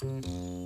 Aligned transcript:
Check, 0.00 0.57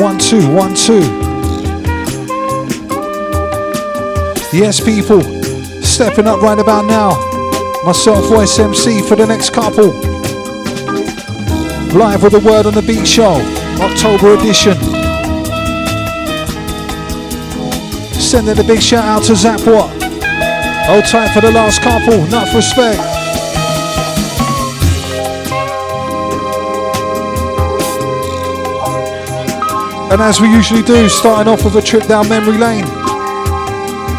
one, 0.00 0.18
two, 0.18 0.40
one, 0.54 0.74
two. 0.74 1.00
Yes, 4.56 4.80
people, 4.80 5.20
stepping 5.82 6.26
up 6.26 6.40
right 6.40 6.58
about 6.58 6.86
now. 6.86 7.10
Myself, 7.84 8.24
Voice 8.26 8.58
MC, 8.58 9.02
for 9.02 9.14
the 9.14 9.26
next 9.26 9.50
couple. 9.50 9.92
Live 11.92 12.22
with 12.22 12.32
the 12.32 12.42
Word 12.42 12.64
on 12.64 12.72
the 12.72 12.82
Beat 12.82 13.06
show, 13.06 13.34
October 13.78 14.34
edition. 14.34 14.74
Sending 18.18 18.58
a 18.58 18.64
big 18.64 18.80
shout 18.80 19.04
out 19.04 19.22
to 19.24 19.32
Zapwat. 19.32 19.90
Hold 20.86 21.04
tight 21.04 21.34
for 21.34 21.42
the 21.42 21.52
last 21.52 21.82
couple, 21.82 22.14
enough 22.24 22.54
respect. 22.54 23.09
And 30.10 30.20
as 30.20 30.40
we 30.40 30.48
usually 30.48 30.82
do, 30.82 31.08
starting 31.08 31.52
off 31.52 31.64
with 31.64 31.76
a 31.76 31.82
trip 31.82 32.04
down 32.08 32.28
memory 32.28 32.58
lane. 32.58 32.84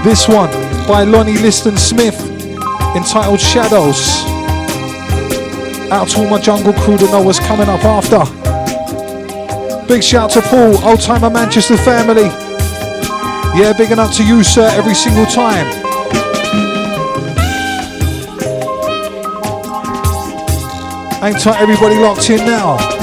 This 0.05 0.25
one 0.25 0.49
by 0.87 1.03
Lonnie 1.03 1.37
Liston 1.37 1.75
Smith, 1.75 2.17
entitled 2.95 3.41
Shadows. 3.41 4.23
Out 5.91 6.07
to 6.09 6.19
all 6.19 6.29
my 6.29 6.39
jungle 6.39 6.71
crew 6.71 6.97
to 6.97 7.05
know 7.07 7.21
what's 7.21 7.39
coming 7.39 7.67
up 7.67 7.83
after. 7.83 8.23
Big 9.85 10.01
shout 10.01 10.31
to 10.31 10.41
Paul, 10.41 10.81
old 10.85 11.01
timer 11.01 11.29
Manchester 11.29 11.75
family. 11.75 12.31
Yeah, 13.59 13.73
big 13.77 13.91
enough 13.91 14.15
to 14.15 14.25
you, 14.25 14.45
sir, 14.45 14.69
every 14.71 14.95
single 14.95 15.25
time. 15.25 15.67
Ain't 21.21 21.39
tight, 21.41 21.59
everybody 21.59 21.95
locked 21.95 22.29
in 22.29 22.37
now. 22.45 23.00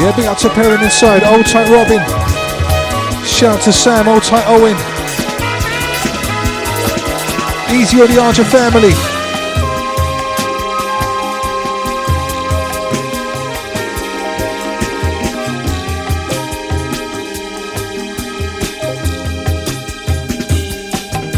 Yeah, 0.00 0.14
big 0.14 0.26
up 0.26 0.38
to 0.38 0.48
Perrin 0.50 0.80
inside. 0.80 1.24
Old 1.24 1.44
tight 1.44 1.68
Robin. 1.68 1.98
Shout 3.26 3.60
to 3.62 3.72
Sam, 3.72 4.06
old 4.06 4.22
tight 4.22 4.44
Owen. 4.46 4.76
Easy 7.76 8.00
on 8.00 8.08
the 8.08 8.20
Archer 8.20 8.44
family. 8.44 8.92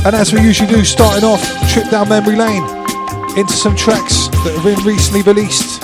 And 0.05 0.15
as 0.15 0.35
we 0.35 0.43
usually 0.43 0.69
do, 0.69 0.85
starting 0.85 1.25
off, 1.25 1.43
trip 1.71 1.89
down 1.91 2.11
memory 2.11 2.37
lane 2.37 2.65
into 3.39 3.55
some 3.55 3.75
tracks 3.75 4.29
that 4.29 4.53
have 4.55 4.65
been 4.65 4.85
recently 4.85 5.23
released. 5.23 5.80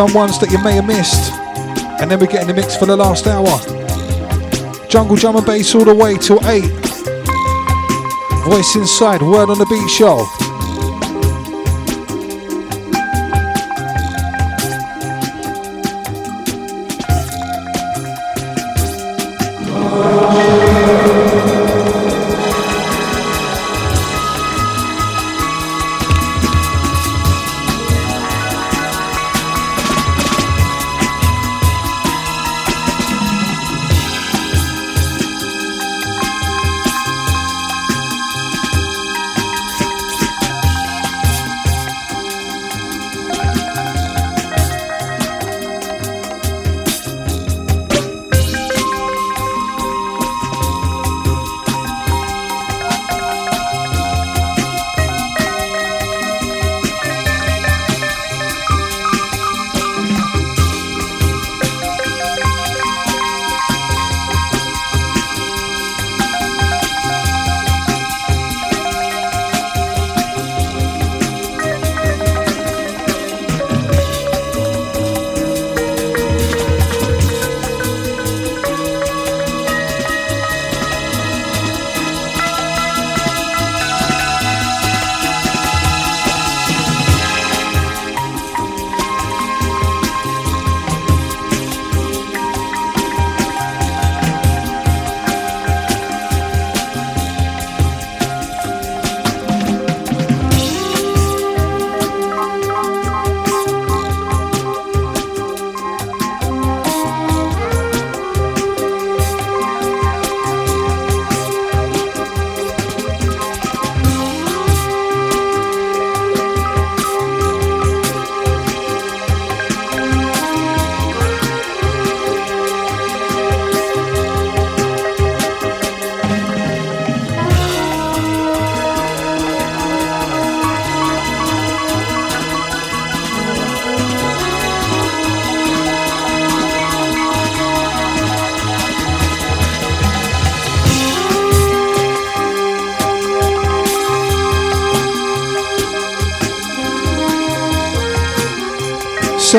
Some 0.00 0.14
ones 0.14 0.38
that 0.38 0.50
you 0.50 0.56
may 0.64 0.76
have 0.76 0.86
missed. 0.86 1.30
And 2.00 2.10
then 2.10 2.18
we 2.20 2.26
get 2.26 2.40
in 2.40 2.48
the 2.48 2.54
mix 2.54 2.74
for 2.74 2.86
the 2.86 2.96
last 2.96 3.26
hour. 3.26 3.44
Jungle 4.88 5.14
drum 5.14 5.36
and 5.36 5.44
bass 5.44 5.74
all 5.74 5.84
the 5.84 5.94
way 5.94 6.16
till 6.16 6.40
8. 6.42 6.64
Voice 8.48 8.76
inside, 8.76 9.20
word 9.20 9.50
on 9.50 9.58
the 9.58 9.66
beat 9.66 9.90
show. 9.90 10.39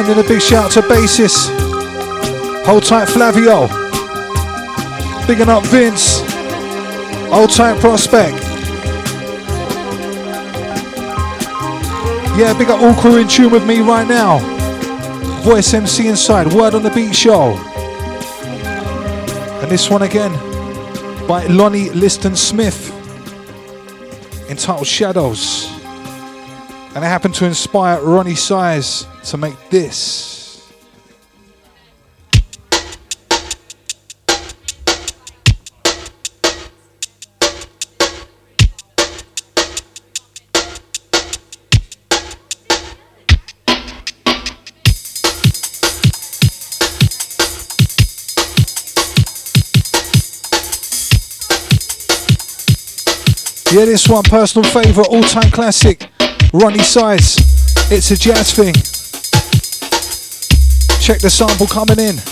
Sending 0.03 0.25
a 0.25 0.27
big 0.27 0.42
shout 0.42 0.71
to 0.71 0.81
Basis. 0.81 1.48
Hold 2.65 2.83
tight, 2.83 3.07
Flavio. 3.07 3.68
Bigging 5.27 5.48
up 5.48 5.63
Vince. 5.68 6.21
Hold 7.30 7.51
tight, 7.51 7.80
Prospect. 7.80 8.33
Yeah, 12.36 12.56
big 12.57 12.71
up 12.71 12.81
all 12.81 12.95
crew 12.95 13.18
in 13.18 13.27
tune 13.27 13.51
with 13.51 13.63
me 13.68 13.81
right 13.81 14.07
now. 14.07 14.39
Voice 15.44 15.71
MC 15.71 16.07
inside, 16.07 16.51
Word 16.51 16.74
on 16.74 16.81
the 16.81 16.89
Beat 16.89 17.13
show. 17.13 17.51
And 19.62 19.69
this 19.69 19.88
one 19.88 20.01
again 20.01 20.31
by 21.27 21.45
Lonnie 21.45 21.92
Liston 21.92 22.36
Smith 22.36 22.89
entitled 24.50 24.88
Shadows. 24.88 25.71
And 26.95 27.04
it 27.04 27.07
happened 27.07 27.36
to 27.36 27.45
inspire 27.45 28.00
Roni 28.00 28.36
Size 28.36 29.06
to 29.25 29.38
make 29.38 29.69
this. 29.69 30.31
Yeah, 53.71 53.85
this 53.85 54.09
one, 54.09 54.23
personal 54.23 54.69
favourite, 54.69 55.07
all 55.07 55.23
time 55.23 55.50
classic. 55.50 56.00
Roni 56.51 56.81
Size. 56.81 57.38
It's 57.89 58.12
a 58.12 58.18
jazz 58.18 58.53
thing. 58.53 58.91
Check 61.01 61.19
the 61.19 61.31
sample 61.31 61.65
coming 61.65 62.00
in. 62.00 62.31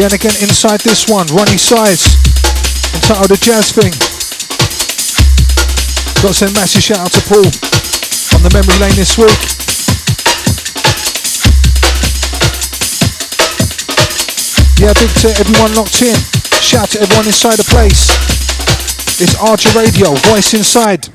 Again, 0.00 0.32
inside 0.40 0.80
this 0.80 1.08
one, 1.08 1.26
Roni 1.28 1.58
Size, 1.60 2.16
entitled 2.94 3.28
The 3.28 3.36
Jazz 3.36 3.70
Thing. 3.70 3.92
Got 6.24 6.28
to 6.28 6.34
send 6.34 6.54
massive 6.54 6.82
shout 6.82 6.98
out 6.98 7.12
to 7.12 7.20
Paul 7.28 7.44
on 8.34 8.40
the 8.40 8.48
memory 8.48 8.80
lane 8.80 8.96
this 8.96 9.16
week. 9.20 9.28
Yeah, 14.80 14.96
big 14.96 15.12
to 15.20 15.28
everyone 15.36 15.76
locked 15.76 16.00
in. 16.00 16.16
Shout 16.60 16.82
out 16.82 16.88
to 16.96 17.00
everyone 17.02 17.26
inside 17.26 17.56
the 17.56 17.68
place. 17.68 18.08
It's 19.20 19.36
Archer 19.36 19.70
Radio, 19.78 20.14
voice 20.32 20.54
inside. 20.54 21.08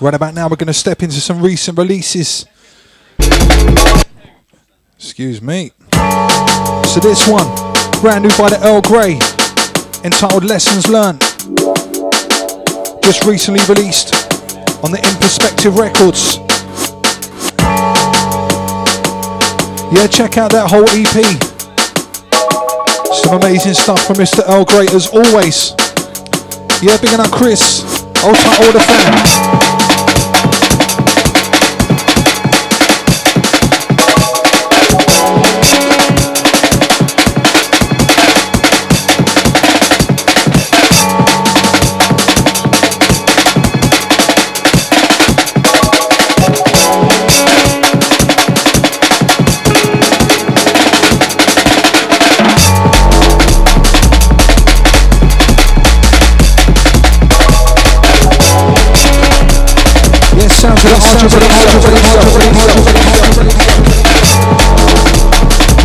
Right 0.00 0.14
about 0.14 0.34
now, 0.34 0.48
we're 0.48 0.56
going 0.56 0.66
to 0.66 0.74
step 0.74 1.02
into 1.02 1.20
some 1.20 1.40
recent 1.40 1.78
releases. 1.78 2.44
Excuse 5.02 5.42
me. 5.42 5.72
So 6.86 7.00
this 7.00 7.26
one, 7.26 7.50
brand 8.00 8.22
new 8.22 8.30
by 8.38 8.50
the 8.50 8.60
Earl 8.62 8.80
Grey, 8.82 9.18
entitled 10.04 10.44
Lessons 10.44 10.88
Learned. 10.88 11.18
Just 13.02 13.24
recently 13.26 13.58
released 13.68 14.14
on 14.84 14.92
the 14.92 15.02
Inperspective 15.02 15.76
Records. 15.76 16.38
Yeah, 19.90 20.06
check 20.06 20.38
out 20.38 20.52
that 20.52 20.70
whole 20.70 20.86
EP. 20.94 21.18
Some 23.24 23.42
amazing 23.42 23.74
stuff 23.74 24.06
from 24.06 24.16
Mr. 24.16 24.48
Earl 24.48 24.64
Grey 24.64 24.86
as 24.94 25.10
always. 25.10 25.74
Yeah, 26.80 26.96
big 27.02 27.12
up 27.18 27.30
Chris, 27.32 27.82
old 28.22 28.38
order 28.62 28.78
fan. 28.78 30.01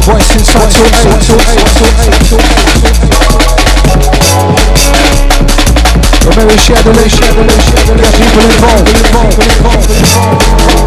Voice 0.08 0.34
inside, 0.34 0.74
Remember, 6.26 6.58
share 6.58 6.82
the 6.82 6.94
link, 6.94 7.12
share 7.12 7.34
the 7.34 7.44
link, 7.44 7.62
share 7.62 7.84
the 7.86 7.94
link. 7.94 8.10
Get 8.10 8.26
people 8.26 8.42
involved. 9.54 10.87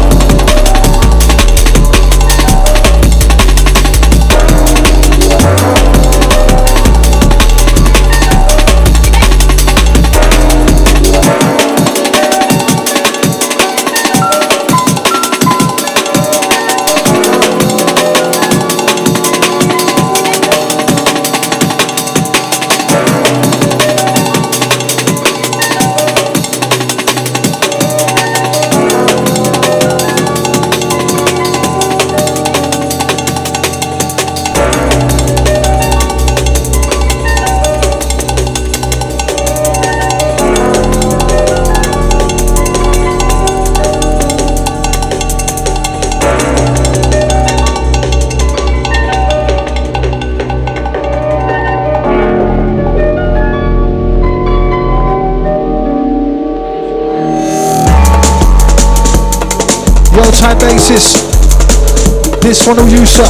basis. 60.81 61.13
This 62.41 62.65
one 62.65 62.77
will 62.77 62.89
you, 62.89 63.05
sir. 63.05 63.23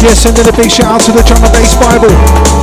Yeah, 0.00 0.14
sending 0.14 0.46
a 0.46 0.52
big 0.52 0.70
shout 0.70 0.84
out 0.84 1.00
to 1.02 1.12
the 1.12 1.22
drum 1.22 1.42
and 1.44 1.52
bass 1.52 1.74
Bible. 1.76 2.57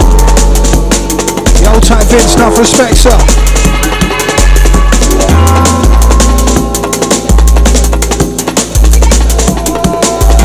Old 1.66 1.84
type 1.84 2.06
Vince, 2.08 2.36
enough 2.36 2.58
respect, 2.58 2.96
sir. 2.96 3.18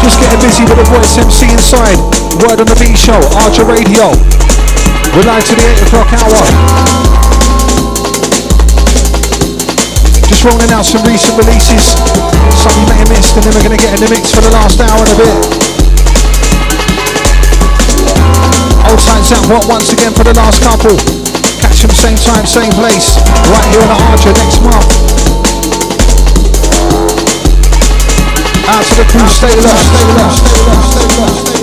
Just 0.00 0.16
getting 0.18 0.40
busy 0.40 0.64
with 0.64 0.80
the 0.80 0.88
voice 0.88 1.18
MC 1.18 1.52
inside. 1.52 1.98
Word 2.40 2.60
on 2.60 2.66
the 2.66 2.76
beat 2.80 2.96
show, 2.96 3.20
Archer 3.44 3.64
Radio. 3.64 4.10
We're 5.14 5.28
live 5.28 5.44
to 5.44 5.54
the 5.54 5.66
8 5.76 5.82
o'clock 5.86 6.08
hour. 6.16 6.40
Just 10.26 10.44
rolling 10.44 10.72
out 10.72 10.84
some 10.84 11.04
recent 11.04 11.36
releases. 11.36 11.94
Some 12.58 12.72
you 12.80 12.86
may 12.88 12.96
have 12.96 13.08
missed, 13.08 13.36
and 13.36 13.44
then 13.44 13.54
we're 13.54 13.68
going 13.68 13.76
to 13.76 13.82
get 13.82 13.92
in 13.94 14.00
the 14.00 14.10
mix 14.10 14.32
for 14.32 14.40
the 14.40 14.50
last 14.50 14.80
hour 14.80 14.98
and 14.98 15.12
a 15.12 15.16
bit. 15.16 15.69
Old 18.90 18.98
times 18.98 19.30
out 19.30 19.46
what 19.46 19.68
once 19.68 19.92
again 19.92 20.12
for 20.12 20.24
the 20.24 20.34
last 20.34 20.60
couple. 20.66 20.90
Catch 21.62 21.82
them 21.82 21.94
same 21.94 22.16
time, 22.16 22.44
same 22.44 22.72
place. 22.72 23.22
Right 23.46 23.68
here 23.70 23.82
on 23.82 23.86
the 23.86 23.98
Archer 24.10 24.32
next 24.34 24.58
month. 24.66 24.90
Out 28.66 28.82
to 28.82 28.94
the 28.98 29.06
crew, 29.06 29.28
stay 29.30 29.54
lost, 29.62 29.86
stay 29.94 30.10
stay 30.90 31.06
stay. 31.14 31.54
And 31.54 31.59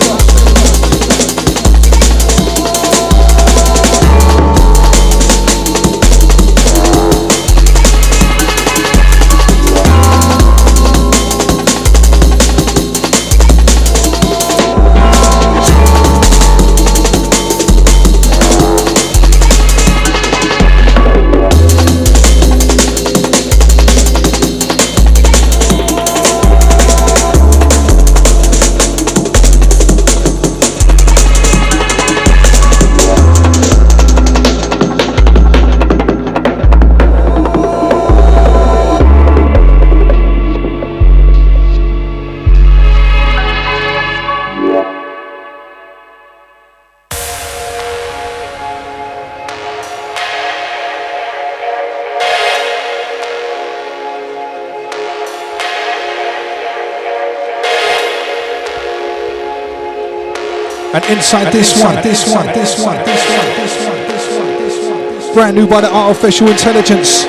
inside 61.10 61.52
this 61.54 61.82
one, 61.82 61.96
this 62.04 62.34
one, 62.34 62.48
this 62.48 62.84
one, 62.84 62.98
this 63.06 63.24
one, 63.30 63.48
this 63.56 63.88
one, 63.88 63.98
this 64.08 64.28
one, 64.36 64.48
this 64.60 64.88
one, 64.88 65.04
this 65.13 65.26
one. 65.26 65.34
Brand 65.34 65.56
new 65.56 65.67
by 65.67 65.82
the 65.82 65.91
Artificial 65.93 66.48
Intelligence. 66.48 67.24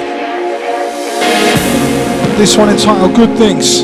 This 2.38 2.56
one 2.56 2.70
entitled 2.70 3.14
Good 3.14 3.36
Things. 3.38 3.82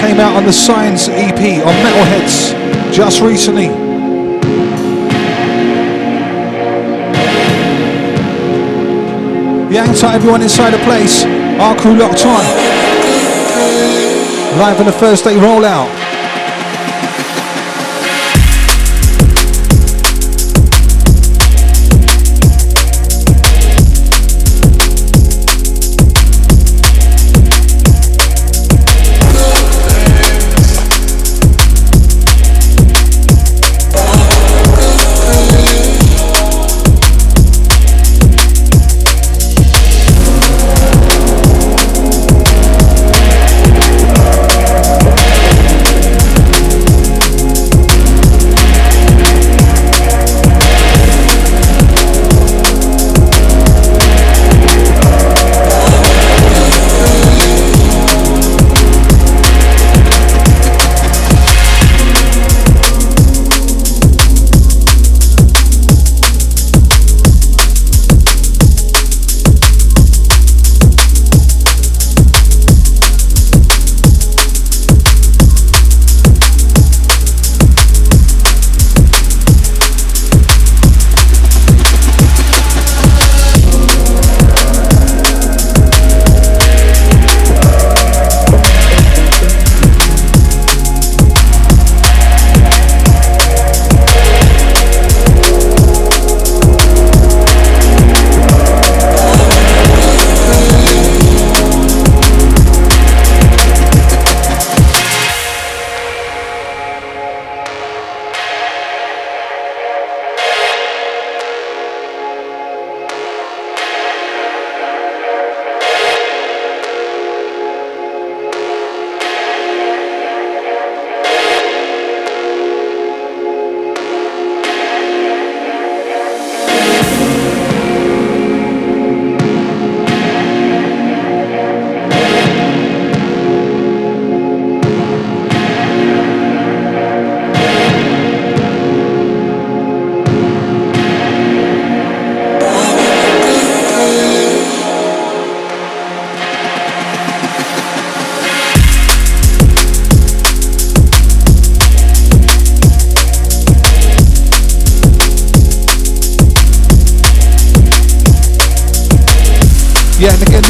Came 0.00 0.20
out 0.20 0.36
on 0.36 0.44
the 0.44 0.52
Science 0.52 1.08
EP 1.08 1.64
on 1.64 1.74
Metalheadz 1.84 2.92
just 2.92 3.20
recently. 3.22 3.68
Yeah, 9.72 9.86
hang 9.86 9.96
tight 9.96 10.14
everyone 10.14 10.42
inside 10.42 10.72
the 10.72 10.84
place. 10.84 11.24
Our 11.58 11.74
crew 11.76 11.96
locked 11.96 12.24
on. 12.26 12.44
Live 14.58 14.78
on 14.78 14.86
the 14.86 14.92
first 14.92 15.24
day 15.24 15.36
rollout. 15.36 16.03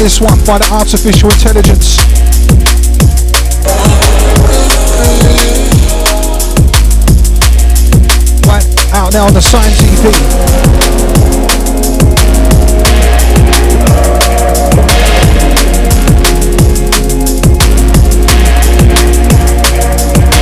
This 0.05 0.21
one 0.21 0.37
by 0.45 0.59
the 0.59 0.69
artificial 0.71 1.31
intelligence. 1.31 1.97
Right, 8.45 8.93
out 8.93 9.13
now 9.13 9.25
on 9.25 9.33
the 9.33 9.41
Science 9.41 9.81
EP. 9.81 10.05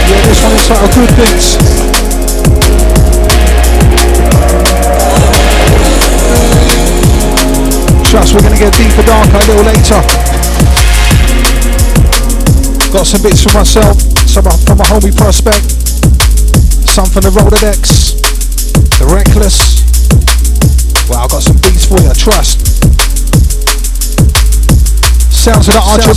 Yeah, 0.10 0.28
this 0.28 0.44
one 0.44 0.52
is 0.52 0.68
titled 0.68 0.94
Good 0.94 1.10
Things. 1.16 1.73
We're 8.34 8.42
going 8.42 8.58
to 8.58 8.60
get 8.60 8.74
deeper 8.74 9.06
darker 9.06 9.38
a 9.38 9.46
little 9.46 9.62
later. 9.62 10.02
Got 12.90 13.06
some 13.06 13.22
bits 13.22 13.46
for 13.46 13.54
myself, 13.54 14.02
some 14.26 14.44
from 14.66 14.78
my 14.78 14.86
homie 14.90 15.16
Prospect, 15.16 15.62
some 16.90 17.06
from 17.06 17.22
the 17.22 17.30
Rolodex, 17.30 18.18
the 18.98 19.06
Reckless. 19.06 19.86
Well, 21.10 21.20
I've 21.22 21.30
got 21.30 21.44
some 21.44 21.58
beats 21.62 21.86
for 21.86 22.02
you, 22.02 22.14
trust. 22.14 22.58
Sounds 25.30 25.68
of 25.68 25.76
the 25.76 25.82
Archer 25.86 26.14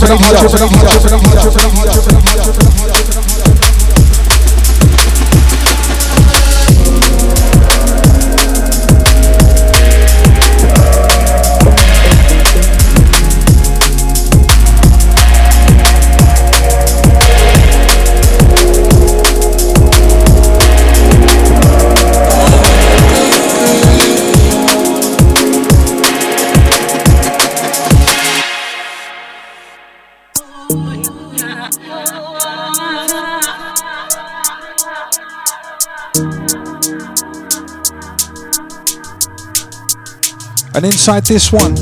inside 40.87 41.25
this 41.25 41.51
one, 41.51 41.75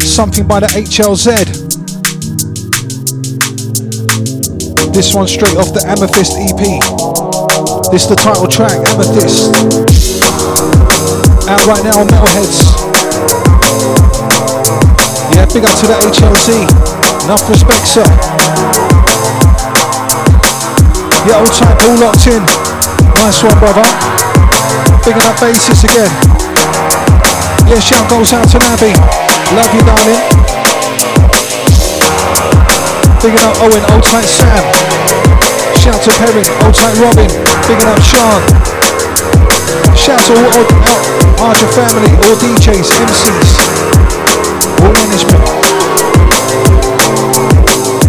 something 0.00 0.46
by 0.46 0.60
the 0.60 0.68
HLZ. 0.68 1.32
This 4.92 5.14
one 5.14 5.26
straight 5.26 5.56
off 5.56 5.72
the 5.72 5.80
Amethyst 5.88 6.36
EP. 6.36 6.60
This 7.90 8.04
is 8.04 8.08
the 8.12 8.16
title 8.20 8.46
track, 8.46 8.76
Amethyst. 8.92 9.48
Out 11.48 11.64
right 11.66 11.82
now 11.82 12.04
on 12.04 12.06
Metalheadz. 12.12 12.60
Yeah, 15.32 15.48
big 15.48 15.64
up 15.64 15.74
to 15.80 15.86
the 15.88 15.96
HLZ. 16.04 16.68
Enough 17.24 17.48
respect, 17.48 17.86
sir. 17.88 18.06
Yeah, 21.24 21.40
old 21.40 21.52
type 21.56 21.80
all 21.88 21.96
locked 21.96 22.26
in. 22.28 22.44
Nice 23.16 23.42
one, 23.42 23.56
brother. 23.58 23.86
Big 25.04 25.16
up 25.16 25.40
basis 25.40 25.84
again. 25.84 26.39
Yeah, 27.70 27.78
shout 27.78 28.10
goes 28.10 28.32
out 28.34 28.50
to 28.50 28.58
Navi. 28.58 28.90
Love 29.54 29.70
you, 29.70 29.82
darling. 29.86 30.18
Bigging 33.22 33.46
up 33.46 33.54
Owen, 33.62 33.78
old 33.94 34.02
tight 34.02 34.26
Sam. 34.26 34.66
Shout 35.78 36.02
to 36.02 36.10
Perry, 36.18 36.42
old 36.66 36.74
tight 36.74 36.98
Robin. 36.98 37.30
Bigging 37.70 37.86
up 37.86 38.02
Sean. 38.02 38.42
Shout 39.94 40.18
to 40.18 40.34
all, 40.34 40.66
all 40.90 41.46
Archer 41.46 41.70
family, 41.70 42.10
all 42.26 42.34
DJs, 42.42 42.90
MCs, 42.90 43.50
all 44.82 44.90
management. 44.90 45.38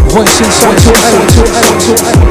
Voice 0.09 0.41
inside 0.41 0.77
to 0.81 0.89
eight, 0.89 1.29
to 1.37 1.43
eight, 1.45 1.77
to 1.85 1.93
eight. 2.01 2.25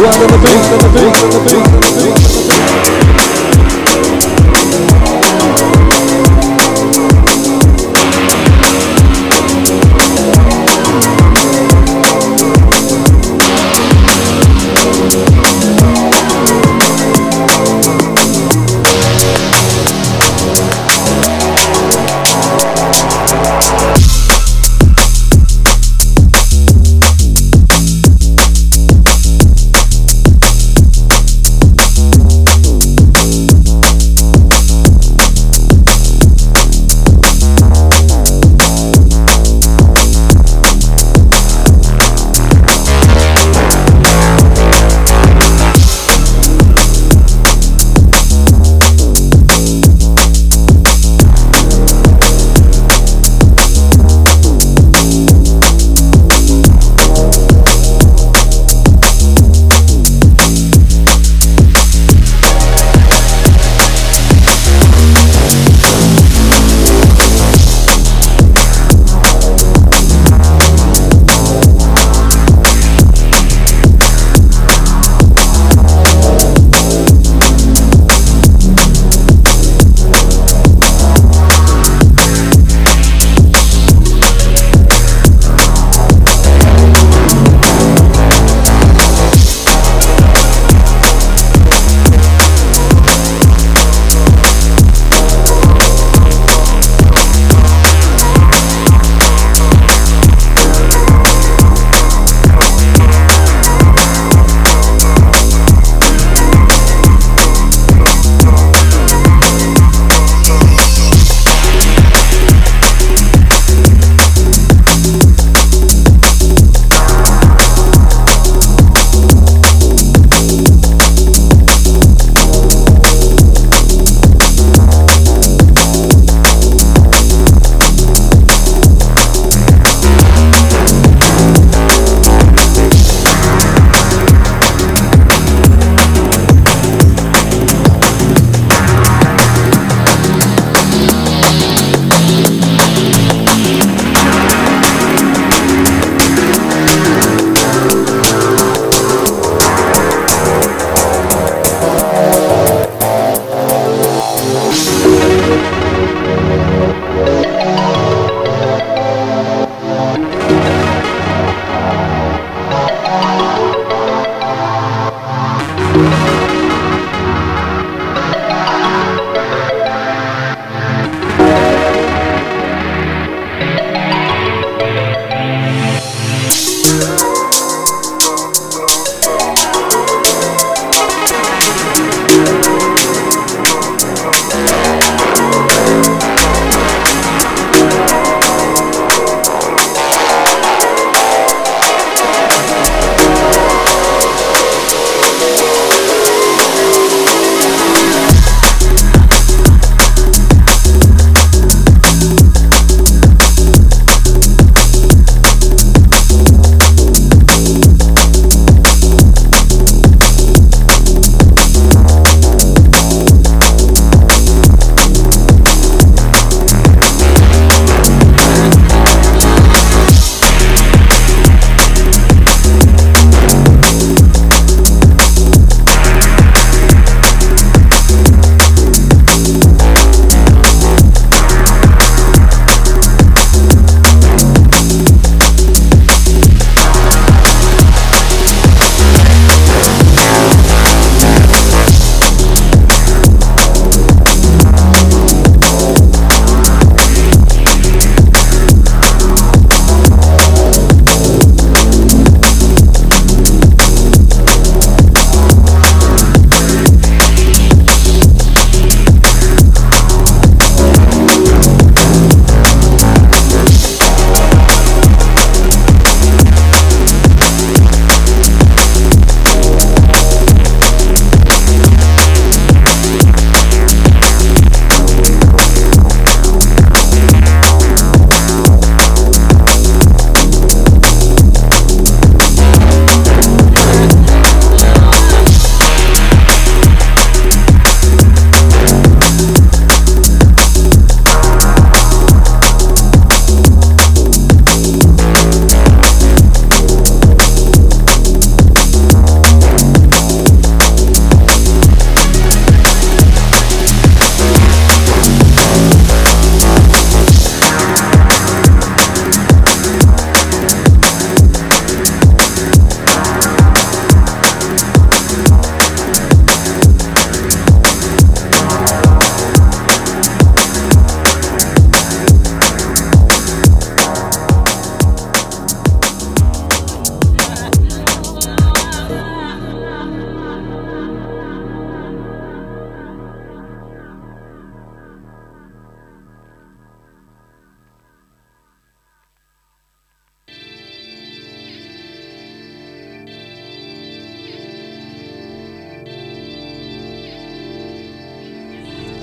Right 0.00 0.20
on 0.24 0.30
the 0.32 0.40
beat, 0.40 0.64
on 0.72 0.80
the 0.80 0.90
beat, 0.96 1.16
on 1.20 1.30
the 1.36 1.40
beat, 1.44 1.68
on 1.68 1.80
the 1.84 3.12
beat. 3.12 3.19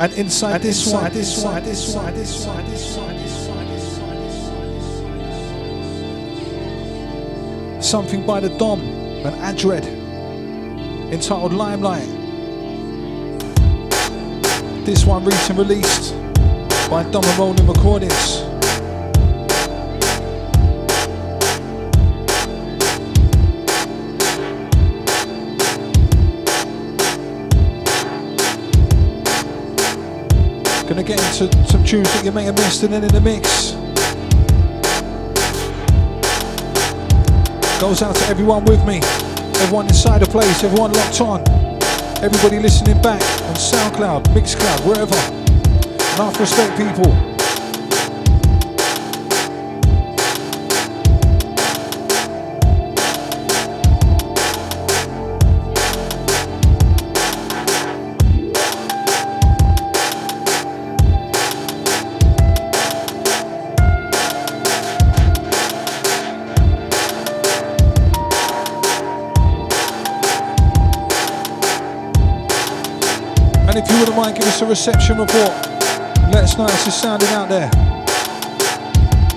And 0.07 0.17
inside 0.19 0.61
this 0.61 0.85
inside 0.85 1.01
one, 1.01 1.13
this 1.13 1.43
one, 1.43 1.63
this 1.65 1.93
one, 1.93 2.13
this 2.13 2.45
one, 2.47 2.65
this 2.65 2.97
one, 2.97 3.17
this 3.17 3.97
one, 3.99 4.17
this 4.23 5.01
one, 7.73 7.81
Something 7.83 8.25
by 8.25 8.39
the 8.39 8.47
Dom 8.57 8.79
and 8.79 9.35
Adred 9.41 9.83
entitled 11.11 11.51
Limelight. 11.51 12.07
This 14.85 15.03
one 15.05 15.25
recently 15.25 15.65
released 15.65 16.13
by 16.89 17.03
Dom 17.11 17.25
and 17.25 17.37
Rolling 17.37 17.67
Recordings. 17.67 18.46
Gonna 30.97 31.09
get 31.09 31.39
into 31.39 31.67
some 31.67 31.83
tunes 31.83 32.11
that 32.11 32.25
you 32.25 32.31
may 32.31 32.41
have 32.41 32.55
missed 32.55 32.81
and 32.81 32.91
then 32.91 33.03
in 33.03 33.13
the 33.13 33.21
mix. 33.21 33.73
Goes 37.79 38.01
out 38.01 38.15
to 38.15 38.25
everyone 38.25 38.65
with 38.65 38.83
me, 38.83 39.01
everyone 39.61 39.85
inside 39.85 40.21
the 40.21 40.25
place, 40.25 40.63
everyone 40.63 40.93
locked 40.93 41.21
on, 41.21 41.41
everybody 42.23 42.57
listening 42.57 42.99
back 43.03 43.21
on 43.21 43.53
SoundCloud, 43.53 44.23
Mixcloud, 44.33 44.87
wherever. 44.87 45.13
Enough 46.15 46.39
respect, 46.39 46.75
people. 46.75 47.36
Us 74.57 74.61
a 74.61 74.65
reception 74.65 75.17
report. 75.19 75.51
Let 76.33 76.43
us 76.43 76.57
know 76.57 76.63
how 76.63 76.71
this 76.71 76.87
is 76.87 76.95
sounding 76.95 77.29
out 77.29 77.47
there. 77.47 77.69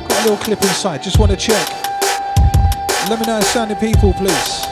Got 0.08 0.20
a 0.20 0.30
little 0.30 0.36
clip 0.38 0.62
inside, 0.62 1.02
just 1.02 1.18
want 1.18 1.30
to 1.30 1.36
check. 1.36 1.68
Let 3.10 3.20
me 3.20 3.26
know 3.26 3.40
sounding, 3.40 3.76
people, 3.76 4.14
please. 4.14 4.69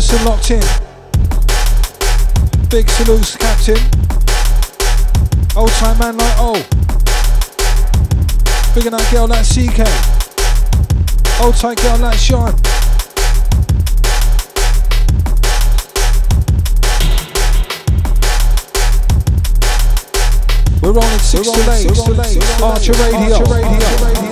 Shout 0.00 0.18
to 0.18 0.24
the 0.24 0.24
Everson 0.24 0.24
locked 0.24 0.50
in. 0.50 0.60
Big 2.68 2.88
salutes, 2.90 3.36
Captain. 3.36 3.78
Old 5.56 5.70
time 5.70 5.98
man 5.98 6.16
like 6.16 6.36
oh. 6.38 6.62
Big 8.74 8.84
that 8.84 9.08
girl 9.10 9.26
like 9.26 9.46
CK. 9.46 9.80
Old 11.42 11.56
time 11.56 11.74
girl 11.76 11.98
like 11.98 12.18
Sean. 12.18 12.54
We're 20.82 20.90
on 20.90 21.04
at 21.04 21.18
6 21.18 21.50
to 21.50 21.60
8. 21.60 22.62
Archer 22.62 22.92
Radio. 22.92 23.36
Archer 23.36 23.54
Radio. 23.54 24.16
this 24.16 24.25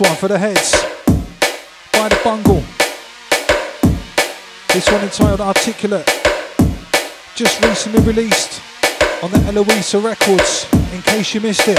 one 0.00 0.16
for 0.16 0.28
the 0.28 0.38
heads 0.38 0.72
by 1.92 2.08
the 2.08 2.18
bungle. 2.24 2.62
This 4.72 4.90
one 4.90 5.02
entitled 5.02 5.40
Articulate, 5.40 6.06
just 7.34 7.62
recently 7.62 8.00
released 8.02 8.62
on 9.22 9.30
the 9.30 9.38
Eloisa 9.48 9.98
Records, 9.98 10.66
in 10.94 11.02
case 11.02 11.34
you 11.34 11.40
missed 11.40 11.68
it. 11.68 11.78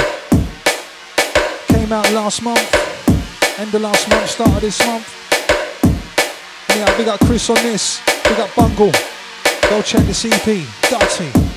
Came 1.67 1.91
out 1.91 2.11
last 2.11 2.43
month, 2.43 2.59
end 3.59 3.74
of 3.74 3.82
last 3.82 4.07
month, 4.09 4.30
start 4.30 4.51
of 4.51 4.61
this 4.61 4.86
month. 4.86 5.07
Yeah, 6.69 6.97
we 6.97 7.05
got 7.05 7.19
Chris 7.22 7.49
on 7.49 7.55
this, 7.57 8.01
we 8.30 8.36
got 8.36 8.53
Bungle. 8.55 8.91
Go 9.69 9.82
check 9.82 10.05
the 10.05 10.13
CP, 10.13 10.65
Dirty. 10.89 11.51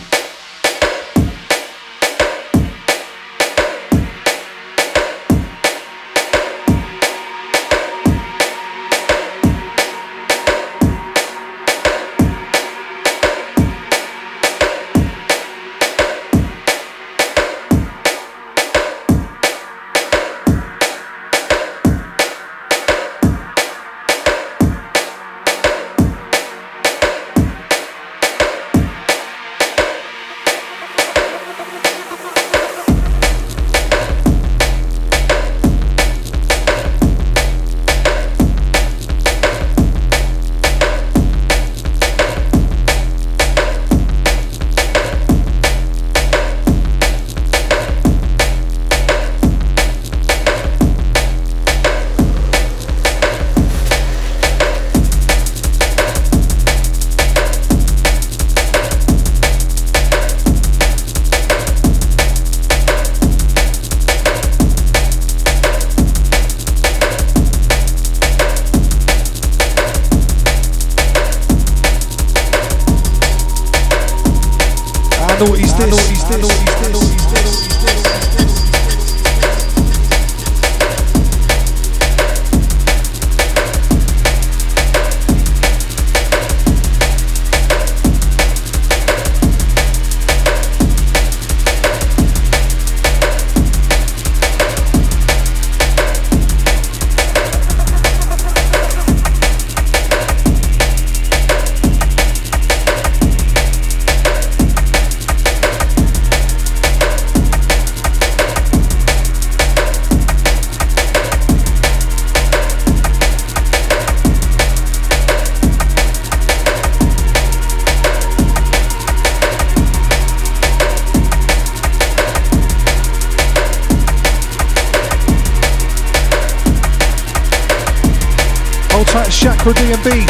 D&B. 129.72 130.26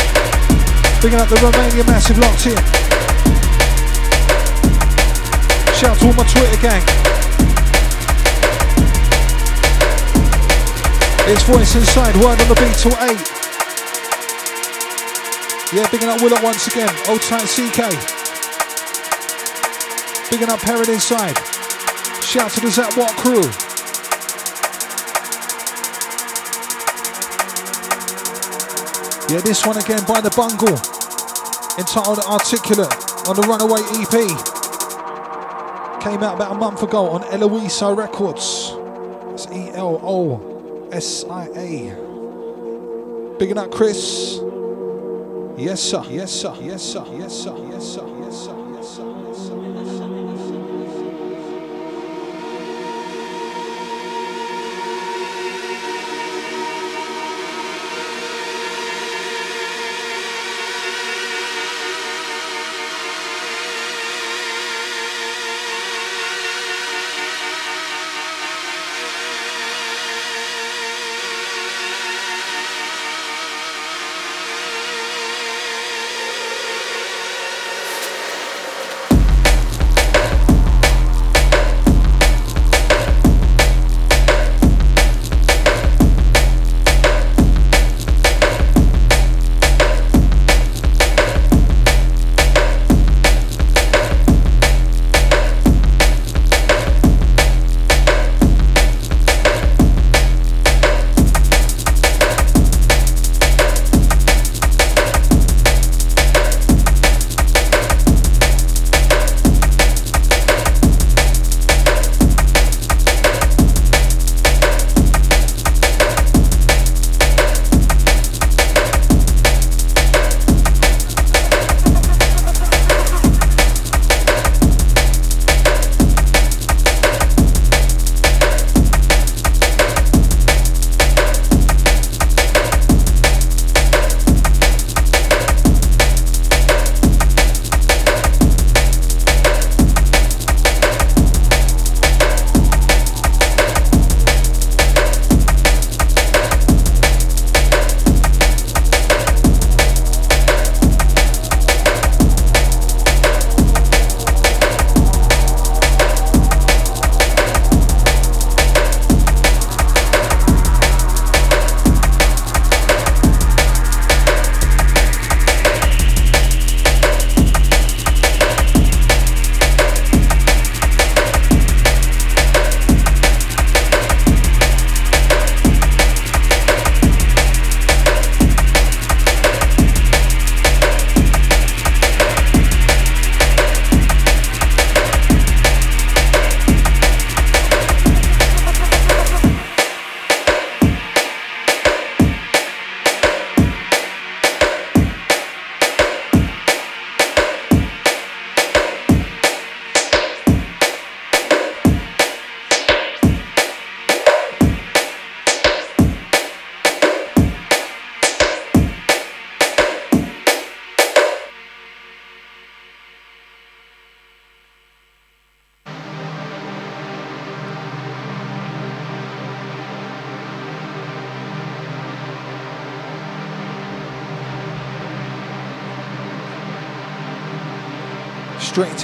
Bringing 1.01 1.19
up 1.19 1.29
the 1.29 1.35
Romania 1.43 1.83
Massive 1.91 2.19
locked 2.19 2.47
in. 2.47 2.55
Shout 5.75 5.91
out 5.91 5.99
to 5.99 6.07
all 6.07 6.15
my 6.15 6.23
Twitter 6.23 6.61
gang. 6.63 6.83
It's 11.27 11.43
Voice 11.43 11.75
Inside, 11.75 12.15
word 12.23 12.39
on 12.39 12.49
the 12.49 12.55
beat 12.55 12.77
till 12.79 12.95
8. 12.95 13.19
Yeah, 15.75 15.91
bigging 15.91 16.09
up 16.09 16.23
Willow 16.23 16.41
once 16.41 16.69
again. 16.69 16.95
Old 17.09 17.21
tight 17.23 17.49
CK. 17.51 17.91
Bigging 20.31 20.49
up 20.49 20.61
Parrot 20.61 20.89
Inside. 20.89 21.37
Shout 22.23 22.47
out 22.47 22.53
to 22.53 22.61
the 22.61 22.71
Zap 22.71 22.97
What 22.97 23.17
crew. 23.17 23.64
Yeah, 29.31 29.41
this 29.41 29.65
one 29.67 29.79
again 29.79 30.05
by 30.07 30.21
the 30.21 30.29
Bungle, 30.37 30.77
entitled 31.79 32.19
Articulate 32.21 32.93
on 33.27 33.35
the 33.35 33.43
Runaway 33.49 33.81
EP. 33.97 34.13
Came 36.03 36.23
out 36.23 36.35
about 36.35 36.53
a 36.53 36.59
month 36.59 36.83
ago 36.83 37.09
on 37.09 37.25
Eloisa 37.33 37.95
Records. 37.95 38.75
It's 39.33 39.47
E 39.51 39.71
L 39.71 39.99
O 40.03 40.89
S 40.93 41.25
I 41.25 41.47
A. 41.57 41.95
Bigging 43.39 43.57
up 43.57 43.71
Chris. 43.71 44.41
Yes, 45.57 45.81
sir. 45.81 46.05
Yes, 46.11 46.31
sir. 46.31 46.55
Yes, 46.61 46.83
sir. 46.83 47.05
Yes, 47.13 47.33
sir. 47.33 47.57
Yes, 47.57 47.73
sir. 47.73 47.74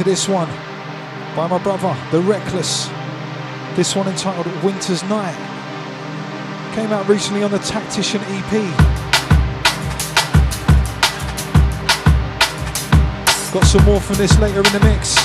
To 0.01 0.05
this 0.05 0.29
one 0.29 0.49
by 1.37 1.47
my 1.47 1.59
brother, 1.59 1.95
The 2.11 2.23
Reckless. 2.23 2.89
This 3.77 3.95
one 3.95 4.09
entitled 4.09 4.47
Winter's 4.65 5.03
Night. 5.05 5.37
Came 6.75 6.91
out 6.91 7.07
recently 7.07 7.43
on 7.43 7.51
the 7.51 7.59
Tactician 7.59 8.23
EP. 8.25 8.53
Got 13.53 13.65
some 13.65 13.85
more 13.85 14.01
from 14.01 14.17
this 14.17 14.39
later 14.39 14.61
in 14.65 14.73
the 14.73 14.81
mix. 14.81 15.17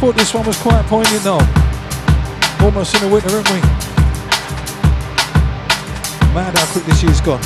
Thought 0.00 0.16
this 0.16 0.34
one 0.34 0.46
was 0.46 0.60
quite 0.60 0.84
poignant 0.86 1.22
though. 1.22 1.46
Almost 2.60 2.96
in 2.96 3.02
the 3.02 3.14
winter, 3.14 3.30
aren't 3.30 3.50
we? 3.50 3.60
Mad 6.34 6.58
how 6.58 6.66
quick 6.72 6.86
this 6.86 7.04
year's 7.04 7.20
gone. 7.20 7.42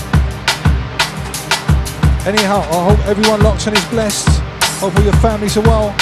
Anyhow, 2.27 2.61
I 2.61 2.95
hope 2.95 3.07
everyone 3.07 3.43
locks 3.43 3.67
and 3.67 3.77
is 3.77 3.85
blessed. 3.87 4.40
Hope 4.81 4.97
all 4.97 5.05
your 5.05 5.13
families 5.21 5.59
are 5.59 5.63
well. 5.63 5.95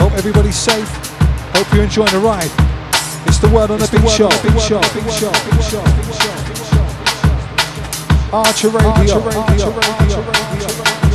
Hope 0.00 0.12
everybody's 0.12 0.56
safe. 0.56 0.88
Hope 1.54 1.70
you're 1.74 1.84
enjoying 1.84 2.10
the 2.10 2.18
ride. 2.18 2.50
It's 3.26 3.36
the 3.36 3.50
word 3.50 3.70
on 3.70 3.78
the 3.78 3.88
big 3.92 4.00
show. 4.08 4.30
Big 4.42 4.58
show. 4.58 4.80
Big 4.94 5.12
show. 5.12 5.30
Big 5.44 5.60
show. 5.68 5.84
Archer 8.32 8.70
Radio. 8.70 9.20
Archer 9.20 9.68
Radio. 9.68 11.09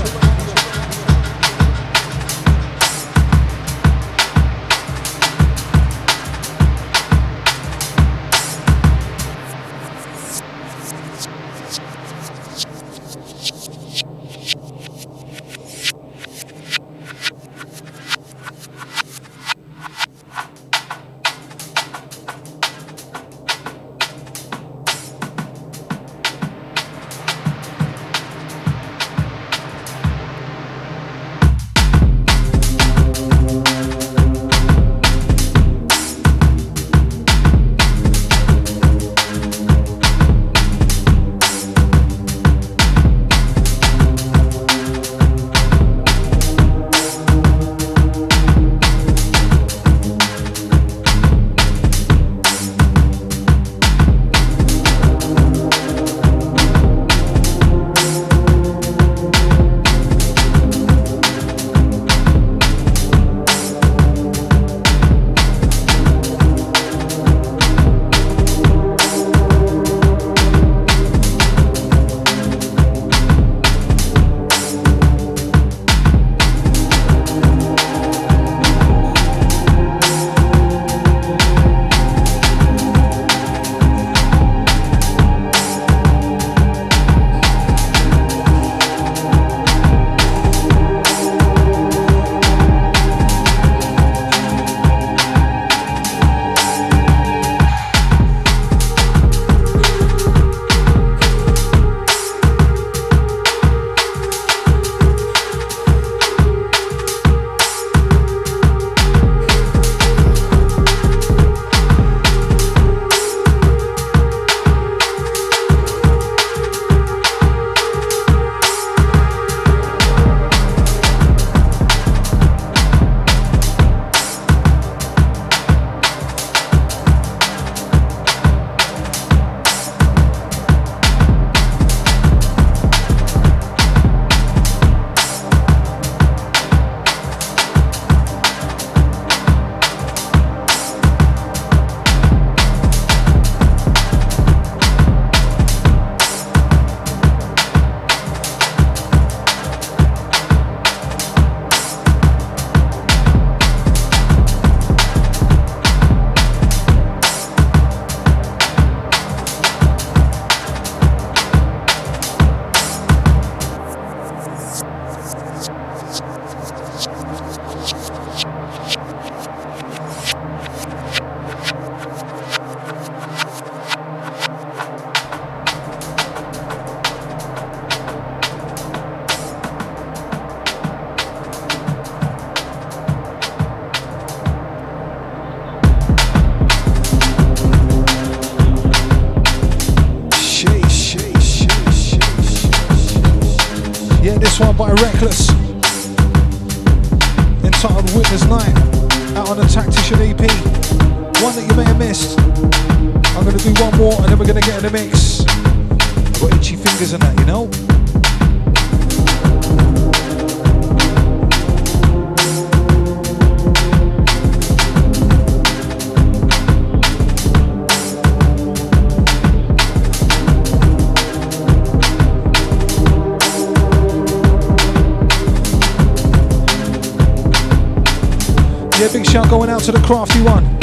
The 229.95 230.01
crafty 230.01 230.41
one. 230.41 230.74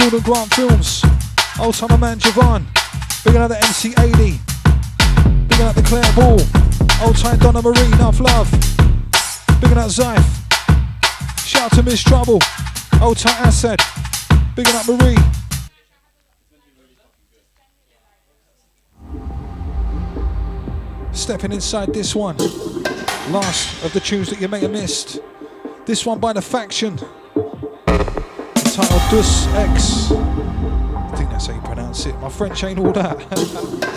Jordan 0.00 0.20
Grant 0.20 0.54
Films, 0.54 1.04
old 1.60 1.74
time 1.74 2.00
man 2.00 2.18
Javon, 2.18 2.64
Big 3.22 3.34
got 3.34 3.48
the 3.48 3.58
MC 3.58 3.92
80, 3.98 4.40
Big 5.46 5.58
got 5.58 5.74
the 5.74 5.82
Claire 5.82 6.10
Ball. 6.16 6.40
Old 7.06 7.16
time 7.18 7.38
Donna 7.38 7.60
Marie, 7.60 7.84
enough 7.84 8.18
love. 8.18 8.50
Big 9.60 9.70
up 9.72 9.90
Zyph. 9.90 11.46
Shout 11.46 11.64
out 11.64 11.72
to 11.72 11.82
Miss 11.82 12.02
Trouble. 12.02 12.38
Old 13.02 13.18
time 13.18 13.46
Asad. 13.46 13.78
Big 14.56 14.66
up 14.68 14.88
Marie. 14.88 15.18
Stepping 21.12 21.52
inside 21.52 21.92
this 21.92 22.16
one. 22.16 22.38
Last 23.28 23.84
of 23.84 23.92
the 23.92 24.00
tunes 24.00 24.30
that 24.30 24.40
you 24.40 24.48
may 24.48 24.60
have 24.60 24.70
missed. 24.70 25.18
This 25.84 26.06
one 26.06 26.18
by 26.18 26.32
the 26.32 26.40
faction. 26.40 26.98
Titled 29.10 29.24
Dus 29.24 29.46
X. 29.56 30.12
I 30.12 31.16
think 31.16 31.30
that's 31.30 31.46
how 31.46 31.54
you 31.54 31.60
pronounce 31.62 32.06
it. 32.06 32.16
My 32.20 32.28
French 32.28 32.62
ain't 32.62 32.78
all 32.78 32.92
that. 32.92 33.18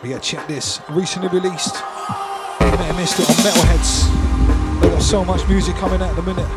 But 0.00 0.10
yeah, 0.10 0.18
check 0.20 0.46
this. 0.46 0.80
Recently 0.90 1.28
released. 1.28 1.74
You 2.60 2.70
may 2.78 2.86
have 2.86 2.96
missed 2.96 3.18
it 3.18 3.28
on 3.28 3.34
Metalheadz. 3.42 4.80
They 4.80 4.88
got 4.90 5.02
so 5.02 5.24
much 5.24 5.48
music 5.48 5.74
coming 5.74 6.00
out 6.00 6.10
at 6.10 6.14
the 6.14 6.22
minute. 6.22 6.48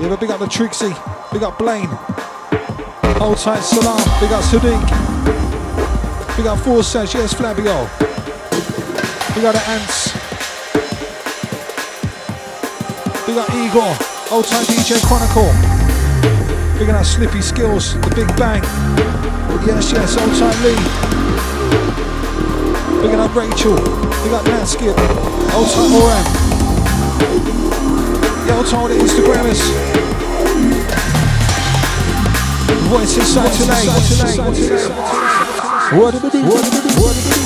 Yeah, 0.00 0.08
but 0.08 0.20
big 0.20 0.30
up 0.30 0.38
the 0.38 0.46
Trixie. 0.46 0.94
Big 1.32 1.42
up 1.42 1.58
Blaine. 1.58 1.90
Hold 3.20 3.36
tight 3.36 3.60
Salam. 3.60 3.98
Big 4.20 4.32
up 4.32 4.42
Sadiq. 4.44 4.80
Big 6.38 6.46
up 6.46 6.58
Forsage. 6.60 7.14
Yes, 7.14 7.34
Flavio. 7.34 7.84
Big 9.34 9.44
up 9.44 9.52
the 9.52 9.62
Ants. 9.68 10.11
Big 13.26 13.36
up 13.36 13.48
Igor. 13.54 13.94
Old 14.32 14.46
time 14.46 14.64
DJ 14.64 14.98
Chronicle. 15.06 15.46
Big 16.76 16.90
up 16.90 17.04
Slippy 17.04 17.40
Skills. 17.40 17.94
The 18.00 18.10
Big 18.16 18.26
Bang. 18.36 18.62
Yes, 19.64 19.92
yes, 19.92 20.18
old 20.18 20.34
time 20.34 20.58
Lee. 20.64 20.74
Big 23.00 23.14
up 23.14 23.32
Rachel. 23.36 23.76
Big 24.24 24.32
up 24.32 24.44
Nat 24.46 24.64
Skip. 24.64 24.98
Old 25.54 25.70
time 25.70 25.94
Oram. 25.94 26.26
Yeah, 28.48 28.56
old 28.58 28.66
time 28.66 28.88
the 28.88 28.96
Instagrammers. 28.98 29.62
Voice 32.90 33.16
inside 33.18 33.52
tonight. 33.52 33.86
What? 35.96 36.14
What? 36.14 36.34
What? 36.34 36.64
What 36.98 37.41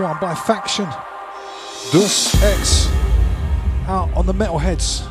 one 0.00 0.16
by 0.20 0.34
Faction. 0.34 0.86
Dus 1.92 2.34
X 2.42 2.88
out 3.86 4.08
on 4.14 4.24
the 4.26 4.32
Metalheadz. 4.32 5.02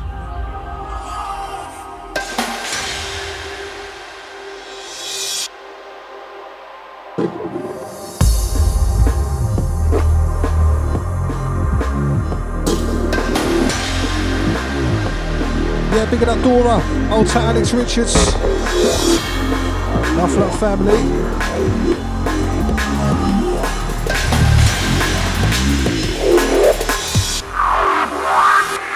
Yeah, 15.92 16.10
big 16.10 16.22
up 16.24 16.42
Dora, 16.42 16.82
old 17.12 17.28
Alex 17.28 17.72
Richards. 17.72 18.14
Love 20.16 20.58
family. 20.58 22.09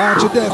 Out 0.04 0.20
your 0.20 0.28
dead 0.34 0.52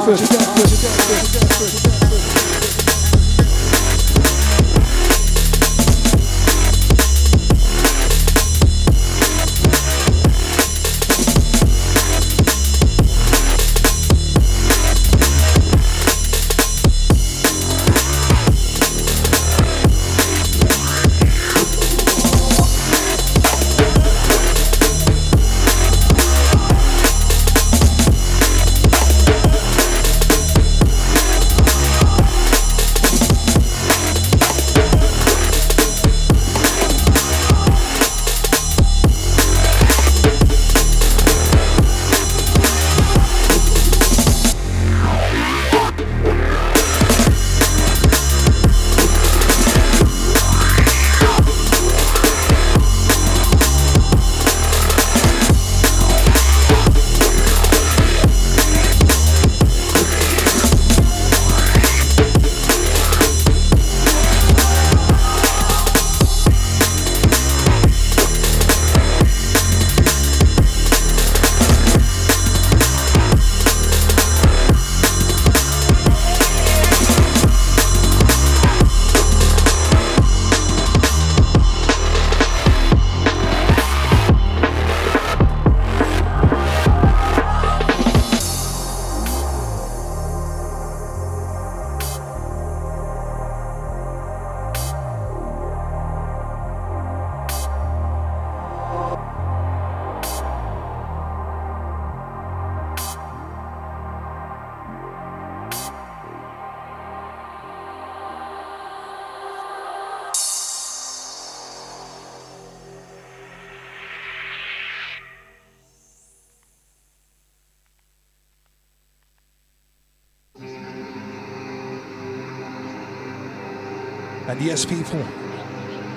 yes, 124.61 124.85
people, 124.85 125.25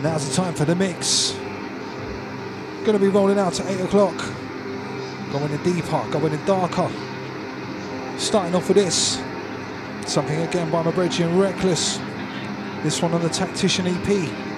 now's 0.01 0.27
the 0.27 0.35
time 0.35 0.53
for 0.53 0.65
the 0.65 0.75
mix. 0.75 1.35
Gonna 2.85 2.99
be 2.99 3.07
rolling 3.07 3.39
out 3.39 3.53
to 3.53 3.67
8 3.67 3.81
o'clock. 3.81 4.17
Going 5.31 5.51
in 5.51 5.63
deeper, 5.63 6.05
going 6.11 6.33
in 6.33 6.45
darker. 6.45 6.91
Starting 8.17 8.53
off 8.55 8.67
with 8.67 8.77
this. 8.77 9.21
Something 10.05 10.41
again 10.41 10.69
by 10.69 10.83
my 10.83 10.91
brethren 10.91 11.37
Reckless. 11.39 11.97
This 12.83 13.01
one 13.01 13.13
on 13.13 13.21
the 13.21 13.29
Tactician 13.29 13.87
EP. 13.87 14.52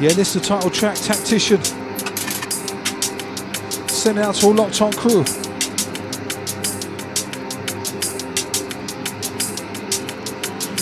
Yeah, 0.00 0.10
this 0.10 0.36
is 0.36 0.42
the 0.42 0.48
title 0.48 0.70
track, 0.70 0.96
Tactician. 0.96 1.60
Send 3.88 4.18
it 4.18 4.24
out 4.24 4.36
to 4.36 4.46
all 4.46 4.54
locked 4.54 4.80
on 4.80 4.92
crew. 4.92 5.24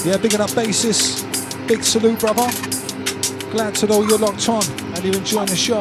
Yeah, 0.05 0.19
big 0.19 0.35
enough 0.35 0.55
basis. 0.55 1.23
Big 1.67 1.83
salute, 1.83 2.21
brother. 2.21 2.47
Glad 3.51 3.75
to 3.77 3.87
know 3.87 4.03
you're 4.03 4.19
locked 4.19 4.51
on 4.51 4.63
and 4.95 5.03
you're 5.03 5.17
enjoying 5.17 5.47
the 5.47 5.57
show. 5.57 5.81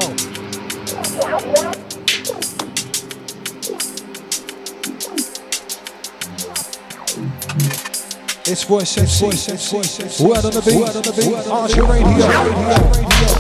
It's 8.48 8.64
voice, 8.64 8.96
it's 8.98 9.20
voice, 9.20 9.48
it's 9.50 9.72
voice, 9.72 10.20
word 10.20 10.46
on 10.46 10.52
the 10.52 10.62
beat. 10.62 11.48
Archer 11.48 11.84
Radio. 11.84 13.35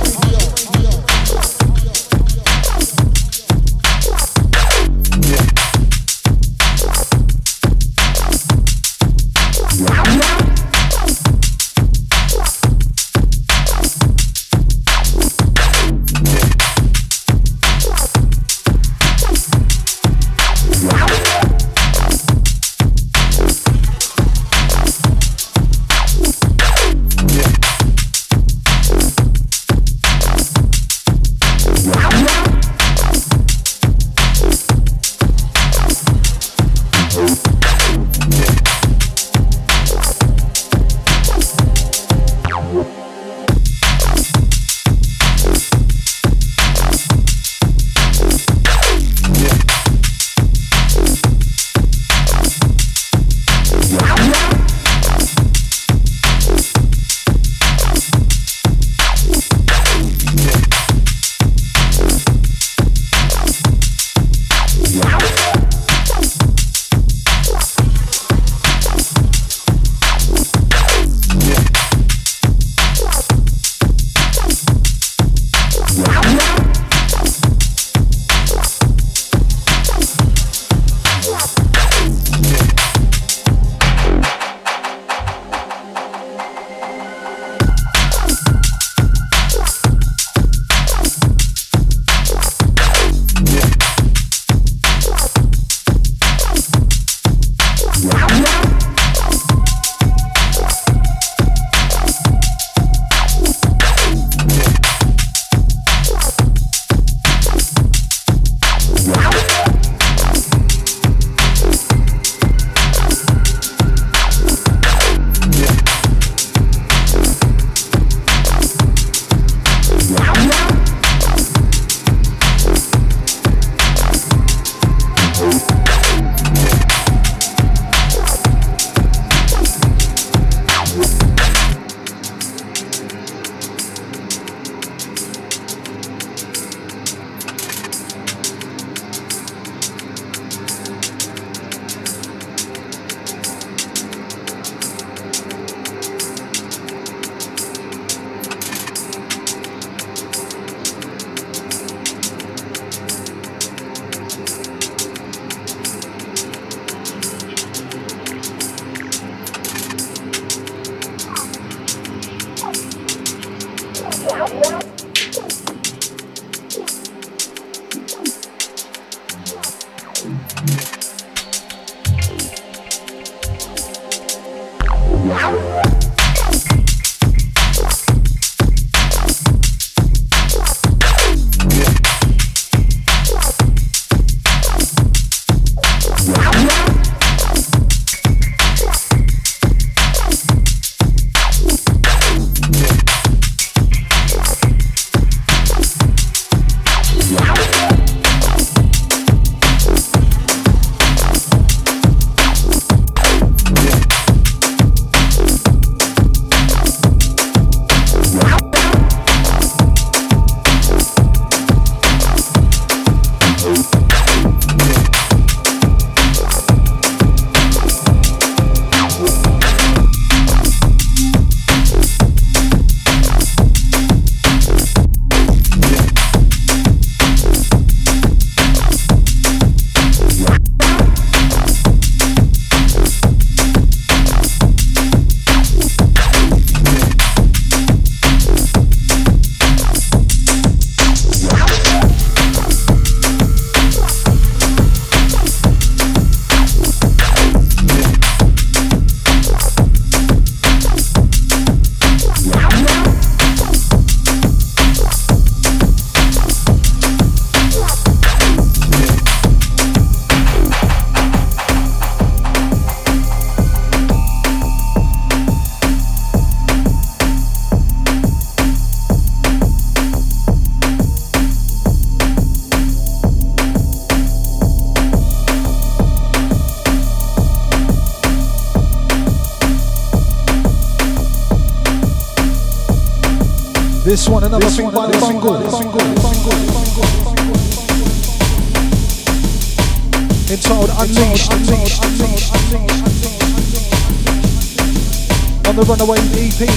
Runaway 296.06 296.22
EP. 296.36 296.70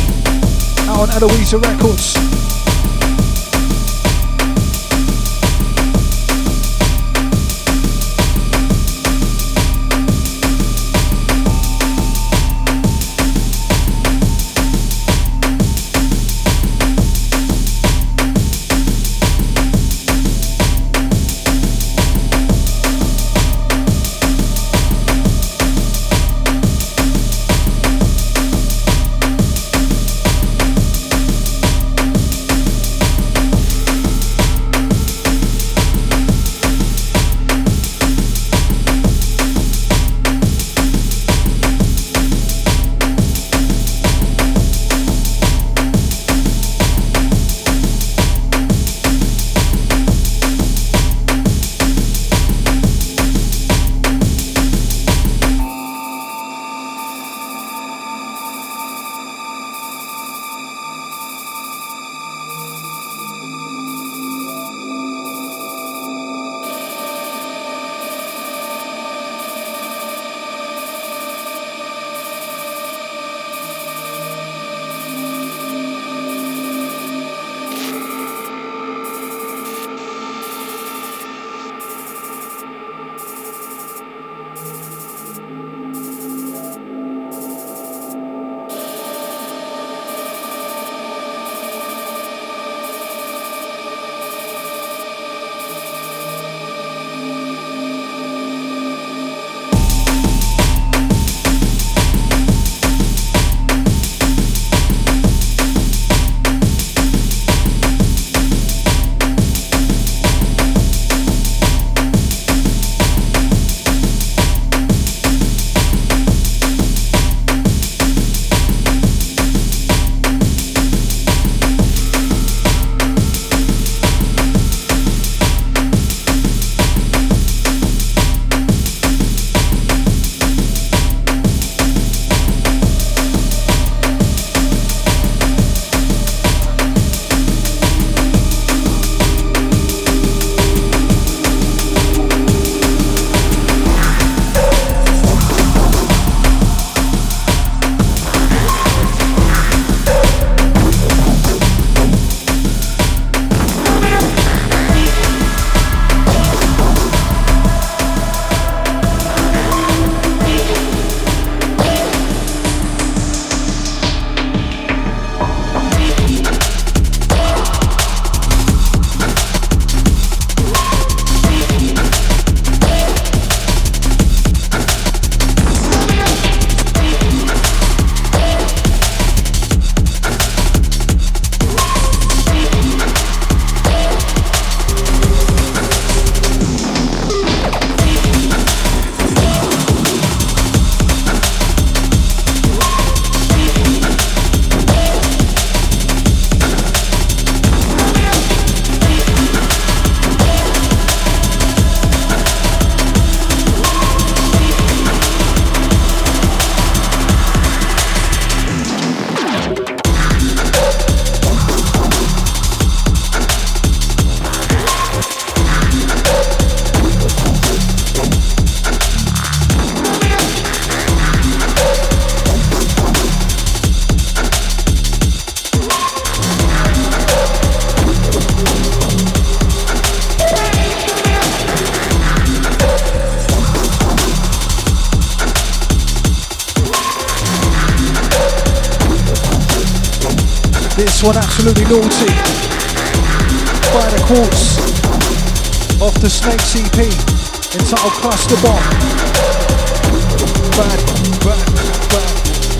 Out 0.89 1.11
on 1.11 1.23
Eloisa 1.23 1.59
Records. 1.59 2.18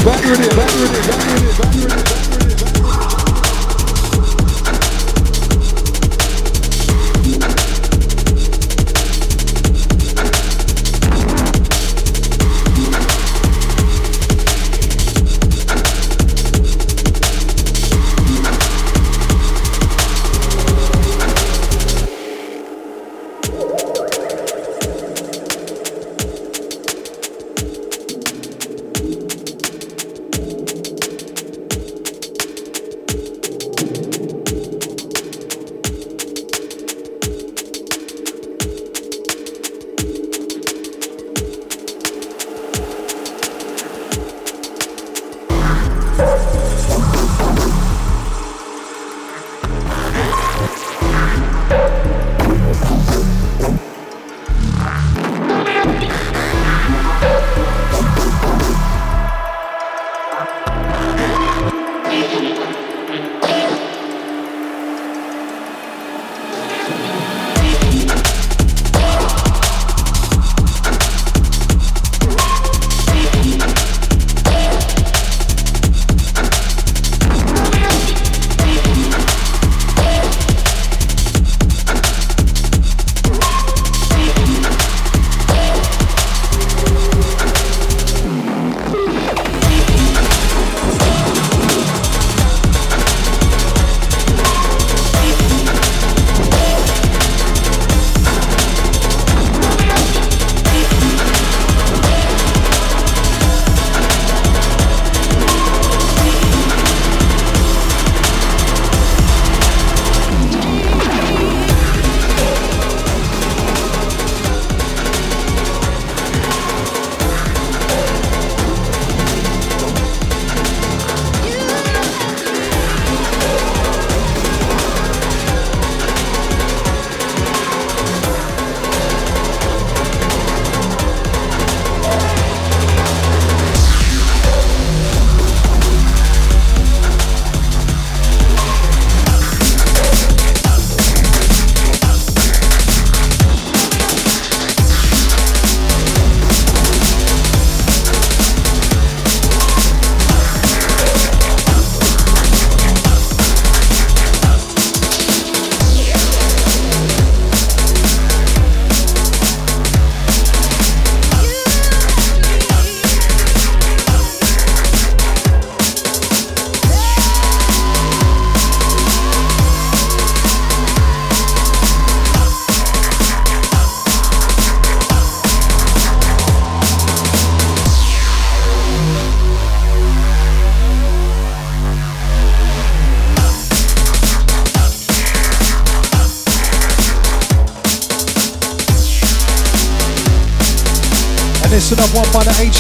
Back 0.09 0.25
with 0.25 0.41
it, 0.41 0.57
back 0.57 0.73
with 0.73 0.95
it, 0.97 1.07
back 1.07 1.27
with 1.27 1.85
it, 1.85 1.89
back 1.91 1.99
with 1.99 2.23
it, 2.23 2.28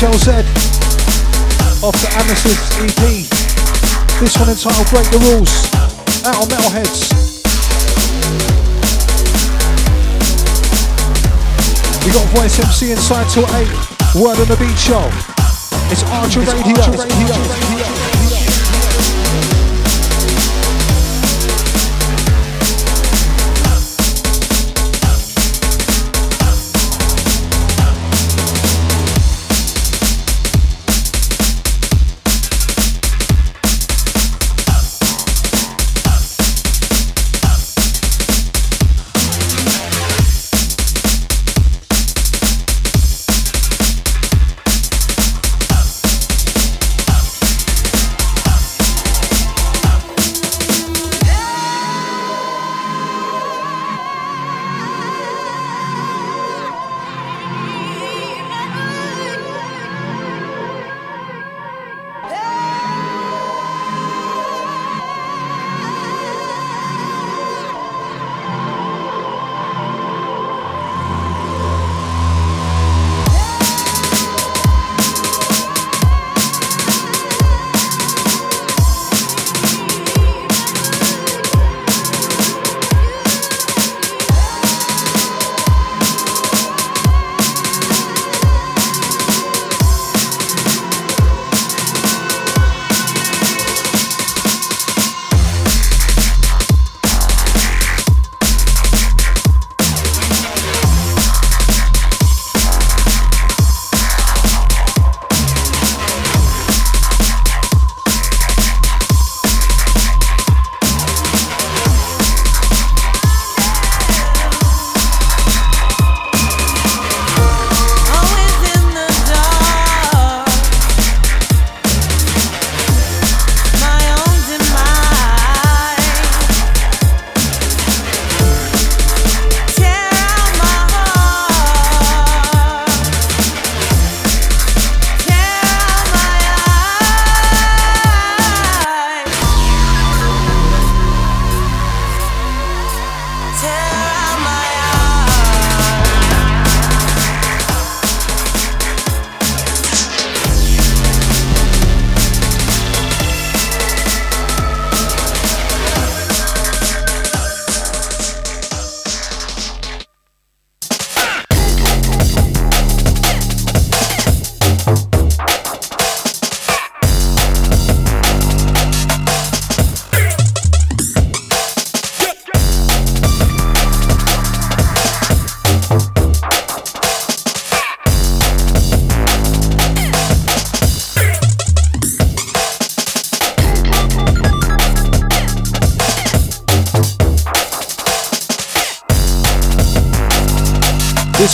the 0.00 0.06
HLZ 0.06 1.82
off 1.82 1.94
the 1.94 2.08
Amethyst 2.18 2.78
EP. 2.78 3.26
This 4.20 4.36
one 4.38 4.48
entitled 4.48 4.88
Break 4.90 5.10
the 5.10 5.18
Rules. 5.30 5.50
Out 6.24 6.42
on 6.42 6.48
Metalheadz. 6.48 7.08
We 12.04 12.12
got 12.12 12.26
Voice 12.36 12.58
MC 12.58 12.92
inside 12.92 13.28
till 13.30 13.44
8. 13.44 13.68
Word 14.14 14.38
on 14.38 14.48
the 14.48 14.56
Beat 14.58 14.78
Show. 14.78 15.02
It's 15.90 16.02
Archer 16.04 16.40
Radio. 16.40 16.80
Archer 16.82 17.02
Radio. 17.02 17.47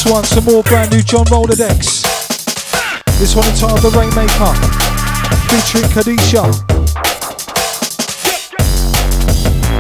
One, 0.07 0.25
some 0.25 0.45
more 0.45 0.63
brand 0.65 0.91
new 0.91 1.03
John 1.03 1.25
Rolodex. 1.27 2.03
This 3.19 3.35
one 3.37 3.47
entitled 3.49 3.81
The 3.81 3.91
Rainmaker, 3.91 4.53
featuring 5.49 5.85
Kadisha. 5.93 6.45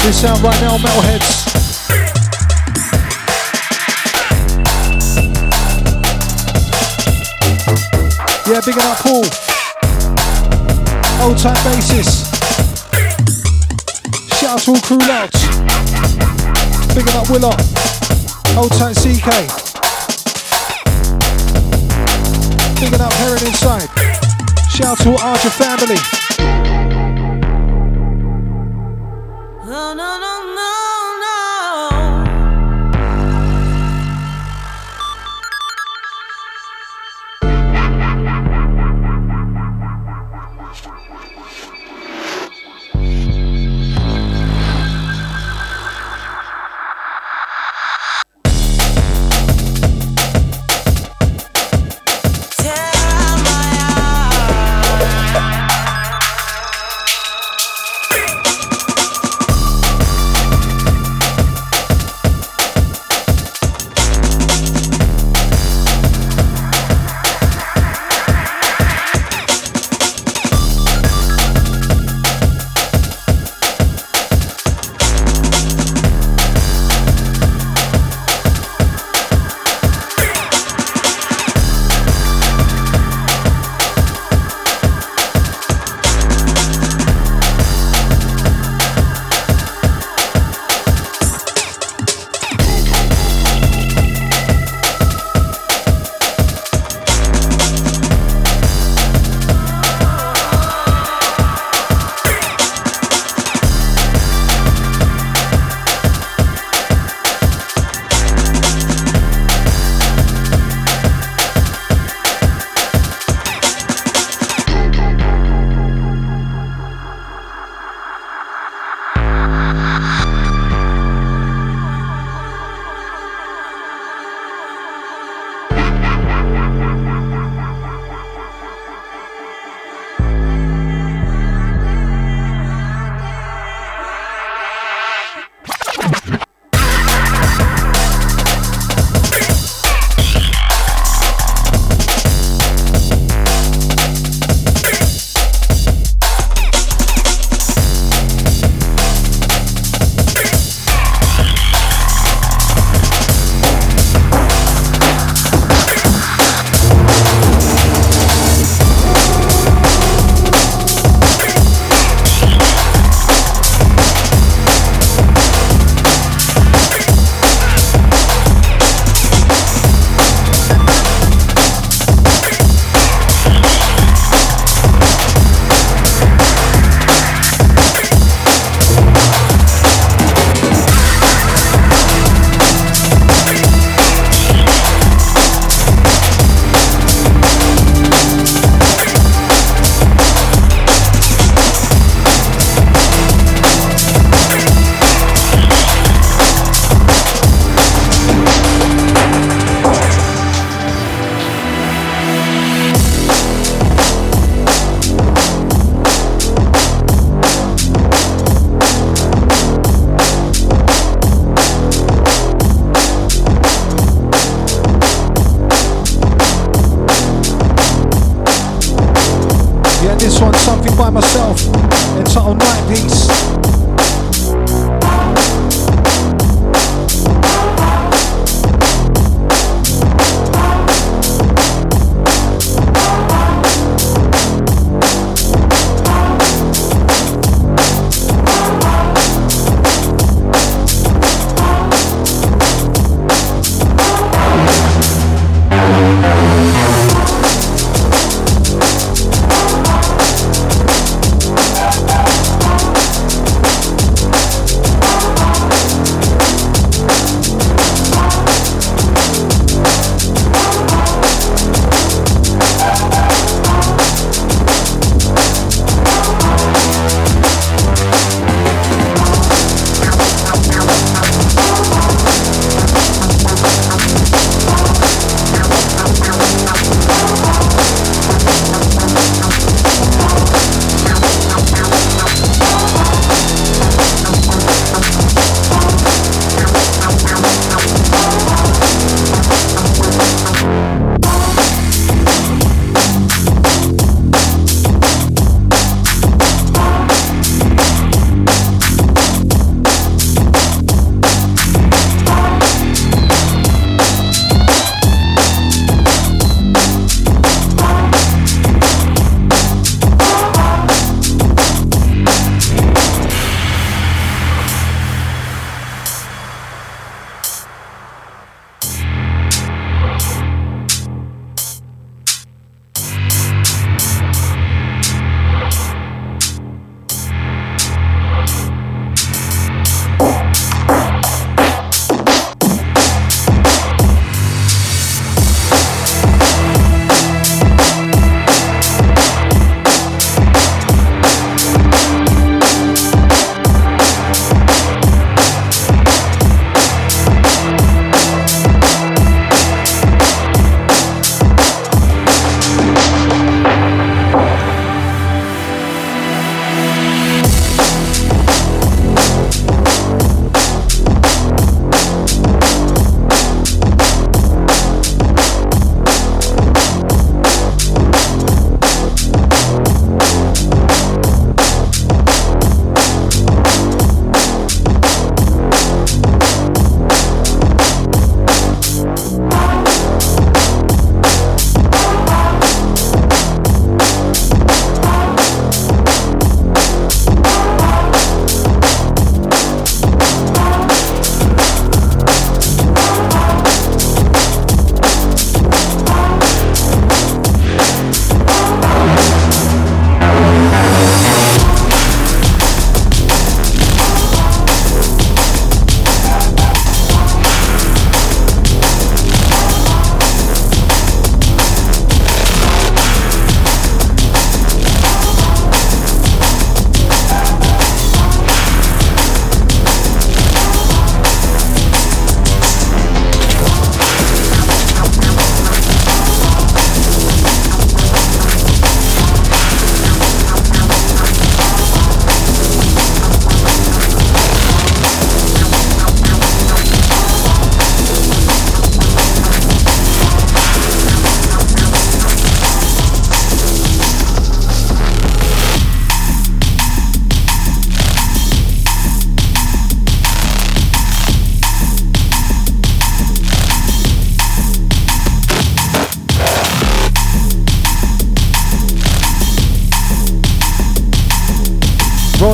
This 0.02 0.20
sound 0.20 0.42
right 0.42 0.60
now, 0.60 0.76
Metalheadz. 0.78 1.44
Yeah, 8.46 8.60
big 8.64 8.78
up 8.78 8.98
Paul. 8.98 9.24
Old 11.26 11.38
time 11.38 11.64
basis. 11.64 12.30
Shout 14.38 14.50
out 14.50 14.60
to 14.60 14.70
all 14.70 14.80
crew 14.80 14.98
louds. 14.98 15.40
Big 16.94 17.08
up 17.16 17.28
Willa. 17.30 17.56
Old 18.56 18.72
time 18.72 18.94
CK. 18.94 19.63
Bigging 22.80 23.00
up 23.00 23.12
Heron 23.12 23.46
inside. 23.46 23.88
Shout 24.68 24.98
to 24.98 25.14
Archer 25.22 25.50
family. 25.50 26.23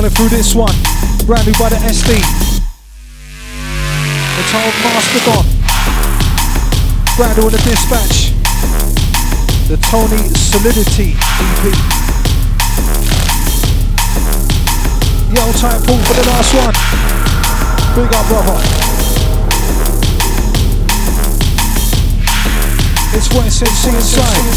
Rolling 0.01 0.15
through 0.15 0.29
this 0.29 0.55
one. 0.55 0.73
Brand 1.27 1.45
new 1.45 1.53
by 1.61 1.69
the 1.69 1.77
SD. 1.77 2.17
Entitled 4.41 4.73
Mastodon. 4.81 5.45
Brand 7.17 7.37
new 7.37 7.45
on 7.45 7.51
the 7.51 7.61
dispatch. 7.61 8.33
The 9.69 9.77
Tony 9.77 10.25
Solidity 10.33 11.13
EP. 11.13 11.65
Yo, 15.37 15.45
time 15.61 15.81
pull 15.85 16.01
for 16.01 16.17
the 16.17 16.25
last 16.33 16.49
one. 16.57 16.73
Big 17.93 18.09
up, 18.09 18.25
brother. 18.25 18.57
It's 23.13 23.29
West 23.35 23.61
MC 23.61 23.89
inside. 23.93 24.49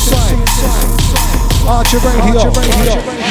Archer 1.68 1.98
Radio. 1.98 2.40
Archer 2.40 2.60
Radio. 2.60 3.23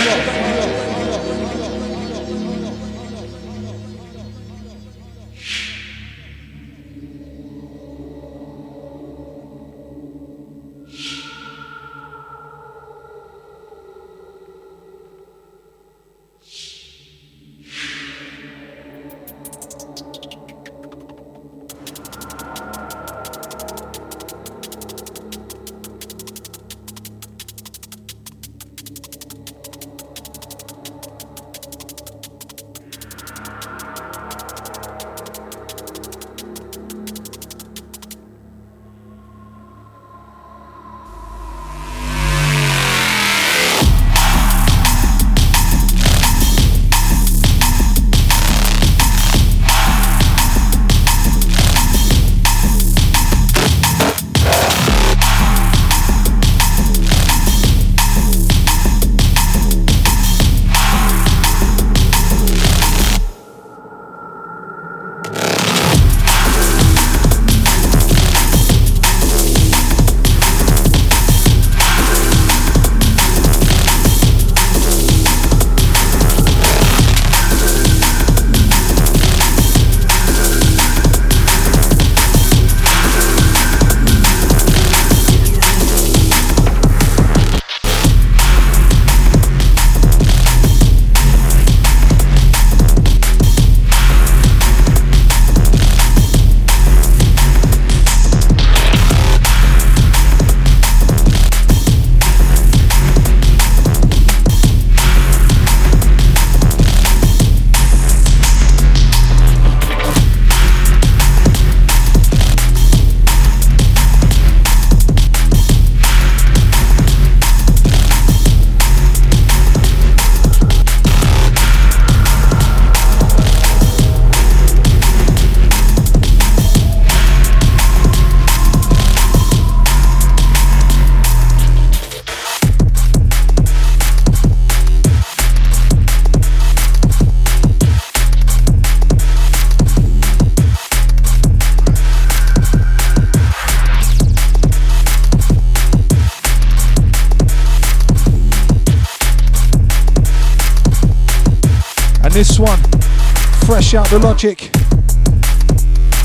Shout 152.34 154.10
the 154.10 154.18
logic 154.18 154.72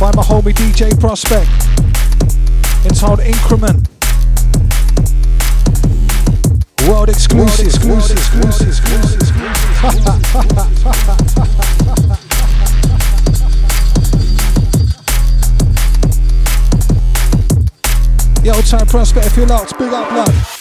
by 0.01 0.11
my 0.17 0.23
homie 0.23 0.55
DJ 0.55 0.99
Prospect. 0.99 1.51
Entitled 2.87 3.21
Increment. 3.21 3.87
World 6.89 7.11
exclusive. 7.11 7.67
exclusive, 7.67 8.17
exclusive, 8.17 8.69
exclusive. 8.69 9.37
Yo, 18.43 18.59
time 18.63 18.87
Prospect, 18.87 19.27
if 19.27 19.37
you're 19.37 19.47
locked, 19.47 19.79
big 19.79 19.93
up, 19.93 20.09
blood. 20.09 20.58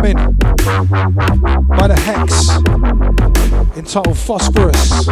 Forthcoming 0.00 0.32
by 1.68 1.86
the 1.88 1.98
Hex 1.98 2.48
entitled 3.76 4.18
Phosphorus. 4.18 5.06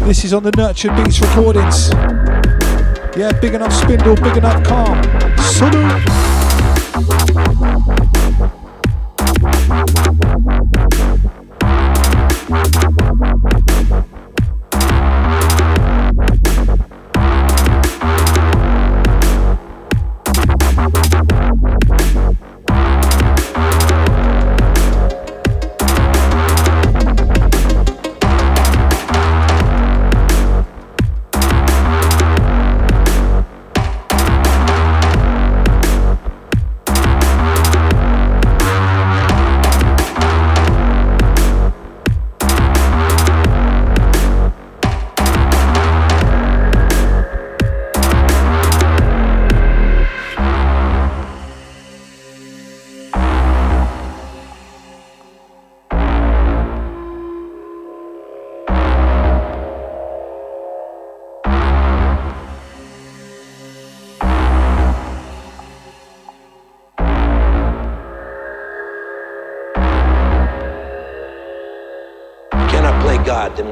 This 0.00 0.24
is 0.24 0.34
on 0.34 0.42
the 0.42 0.52
Nurtured 0.56 0.94
Beats 0.96 1.20
recordings. 1.20 1.90
Yeah, 3.16 3.32
big 3.40 3.54
enough 3.54 3.72
Spindle, 3.72 4.16
big 4.16 4.36
enough 4.36 4.64
Calm. 4.64 5.02
Salute! 5.38 6.31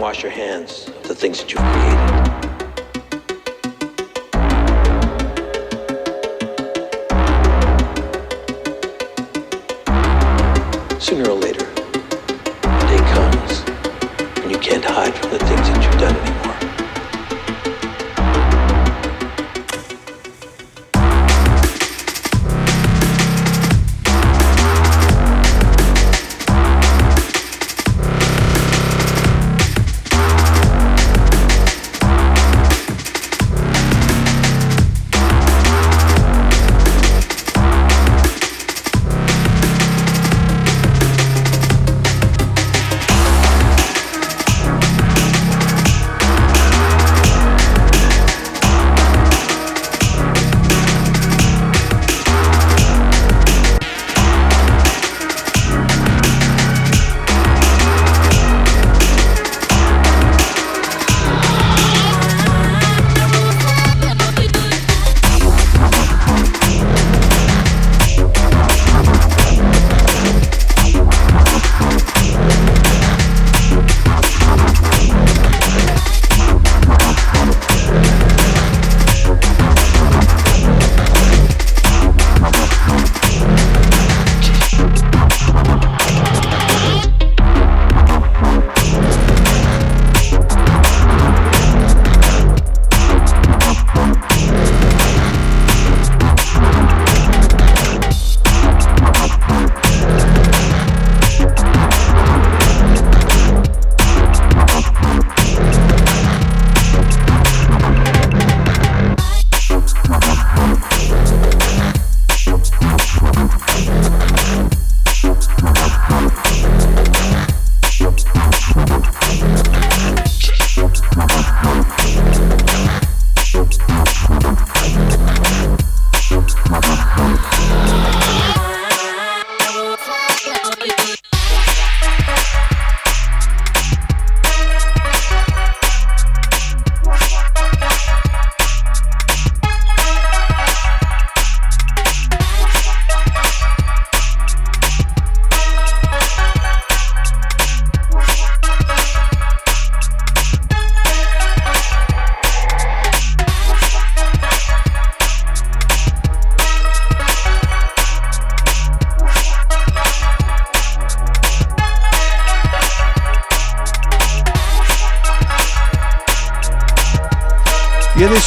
Wash 0.01 0.23
your 0.23 0.33
hands 0.33 0.89
of 0.89 1.03
the 1.03 1.15
things 1.15 1.39
that 1.41 1.53
you've 1.53 1.61
created. 1.61 2.20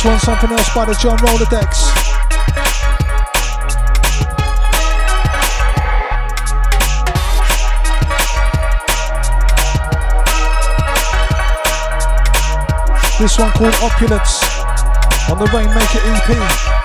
This 0.04 0.10
one, 0.10 0.20
something 0.20 0.52
else 0.52 0.74
by 0.74 0.86
the 0.86 0.94
John 0.96 1.18
Rolodex. 1.20 1.88
This 13.18 13.40
one 13.40 13.52
called 13.52 13.76
Opulence 13.82 14.44
on 15.30 15.40
the 15.40 15.50
Rainmaker 15.54 16.00
EP. 16.04 16.83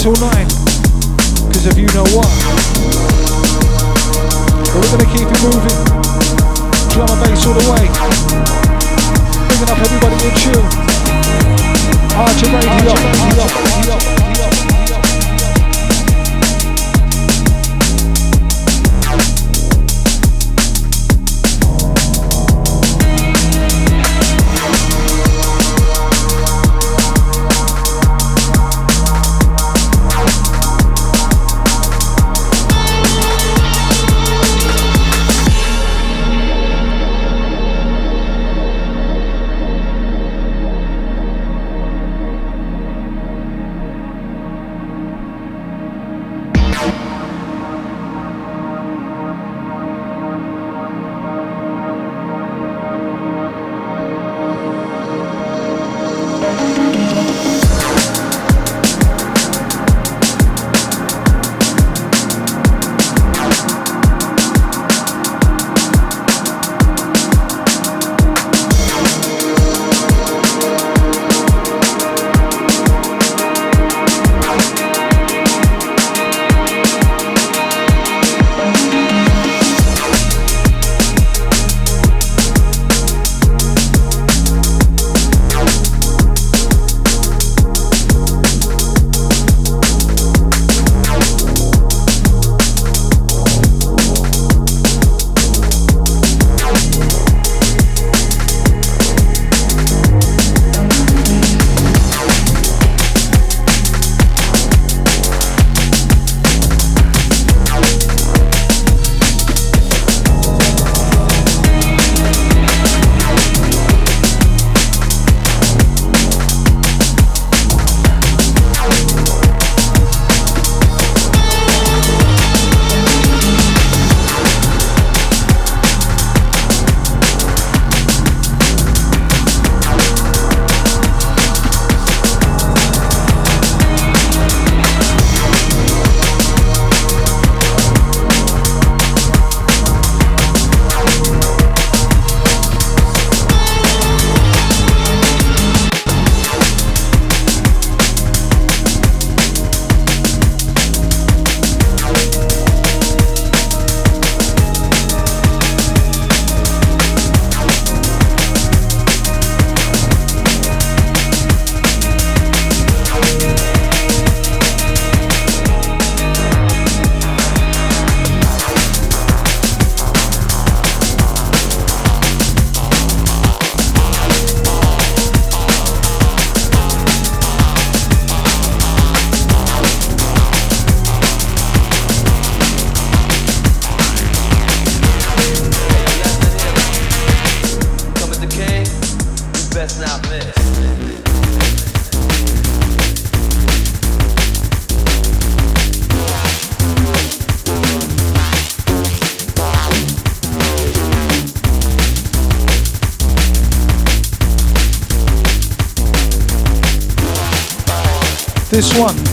Till 0.00 0.12
9. 0.12 0.69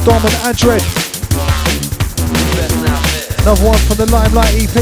Dom 0.07 0.23
and 0.23 0.34
Adred. 0.47 0.79
Another 3.41 3.65
one 3.65 3.77
from 3.77 3.97
the 3.97 4.05
Limelight 4.09 4.55
EP. 4.55 4.75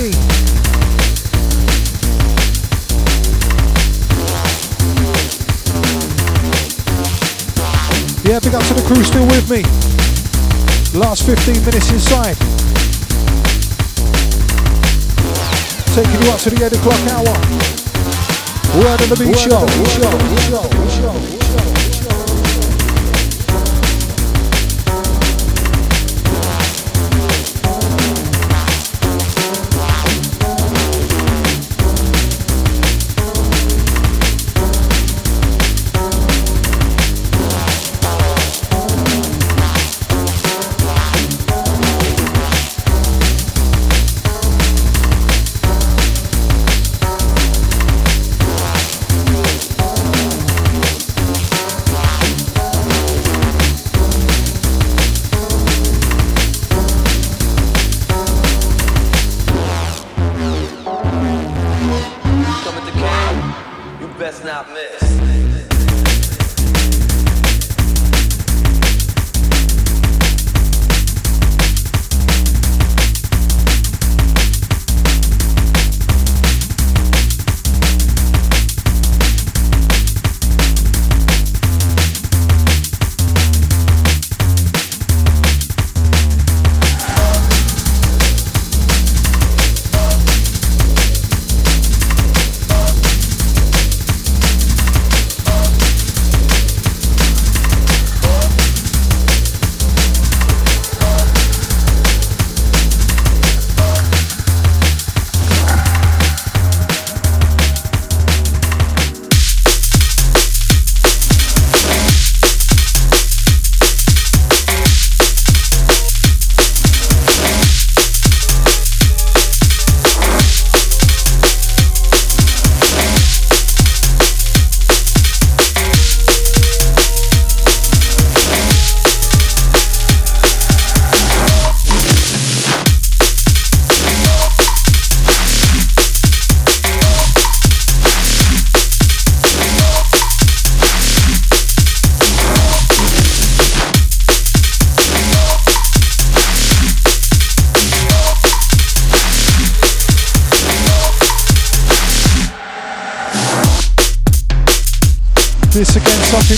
Yeah, 8.23 8.39
big 8.39 8.53
up 8.53 8.61
to 8.65 8.73
the 8.75 8.83
crew 8.85 9.03
still 9.03 9.25
with 9.25 9.49
me. 9.49 9.63
Last 10.93 11.25
15 11.25 11.65
minutes 11.65 11.89
inside. 11.89 12.37
Taking 15.95 16.21
you 16.21 16.29
up 16.29 16.39
to 16.41 16.51
the 16.51 16.65
8 16.65 16.71
o'clock 16.71 17.01
hour. 17.09 17.33
Word 18.77 19.01
on 19.01 19.09
the 19.09 19.15
beat 19.17 19.39
show. 19.39 21.34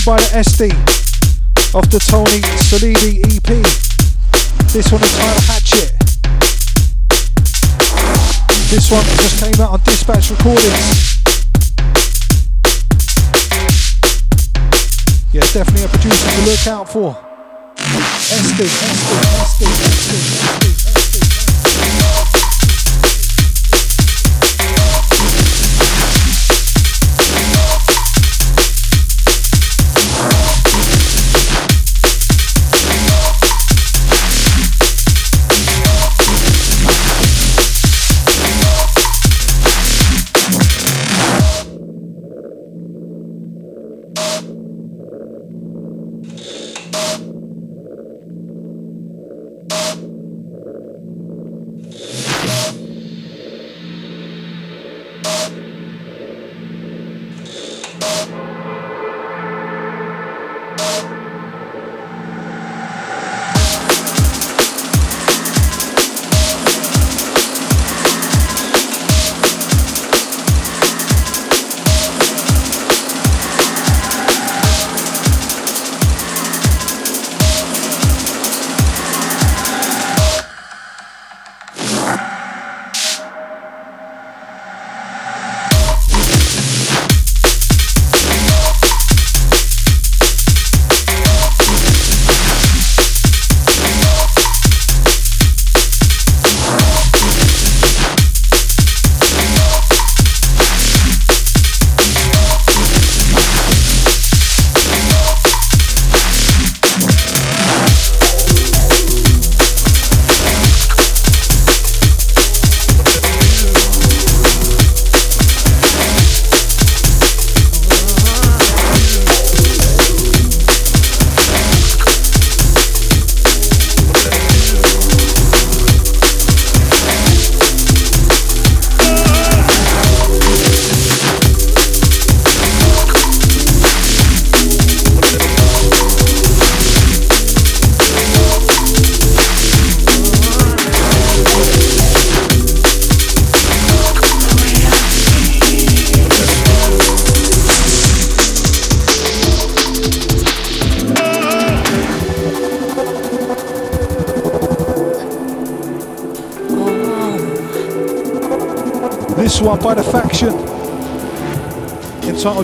By 0.08 0.16
the 0.16 0.38
SD 0.40 0.70
of 1.76 1.84
the 1.90 1.98
Tony 1.98 2.40
Solidi 2.56 3.27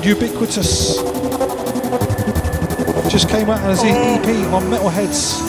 entitled 0.05 0.22
Ubiquitous. 0.22 0.97
Just 3.10 3.28
came 3.28 3.48
out 3.48 3.60
as 3.60 3.82
an 3.82 3.89
EP 3.89 4.52
on 4.52 4.64
Metalheadz. 4.64 5.40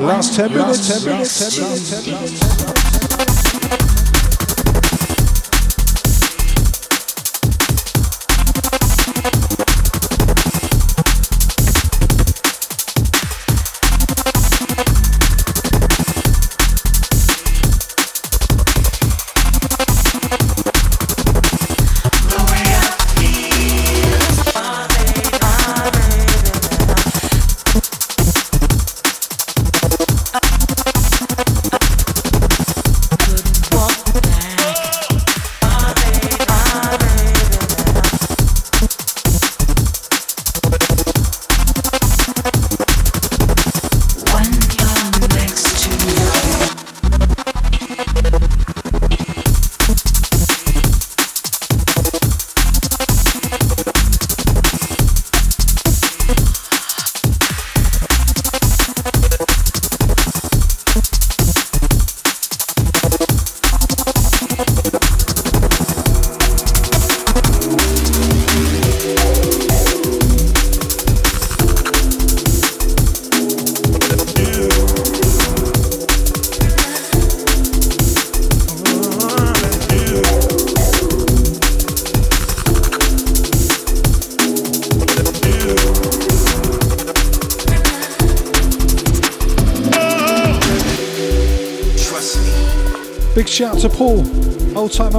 Last 0.00 0.36
10 0.36 0.52
minutes, 0.52 1.02
10 1.02 1.12
minutes, 1.12 1.56
10 1.56 2.14
minutes, 2.14 2.75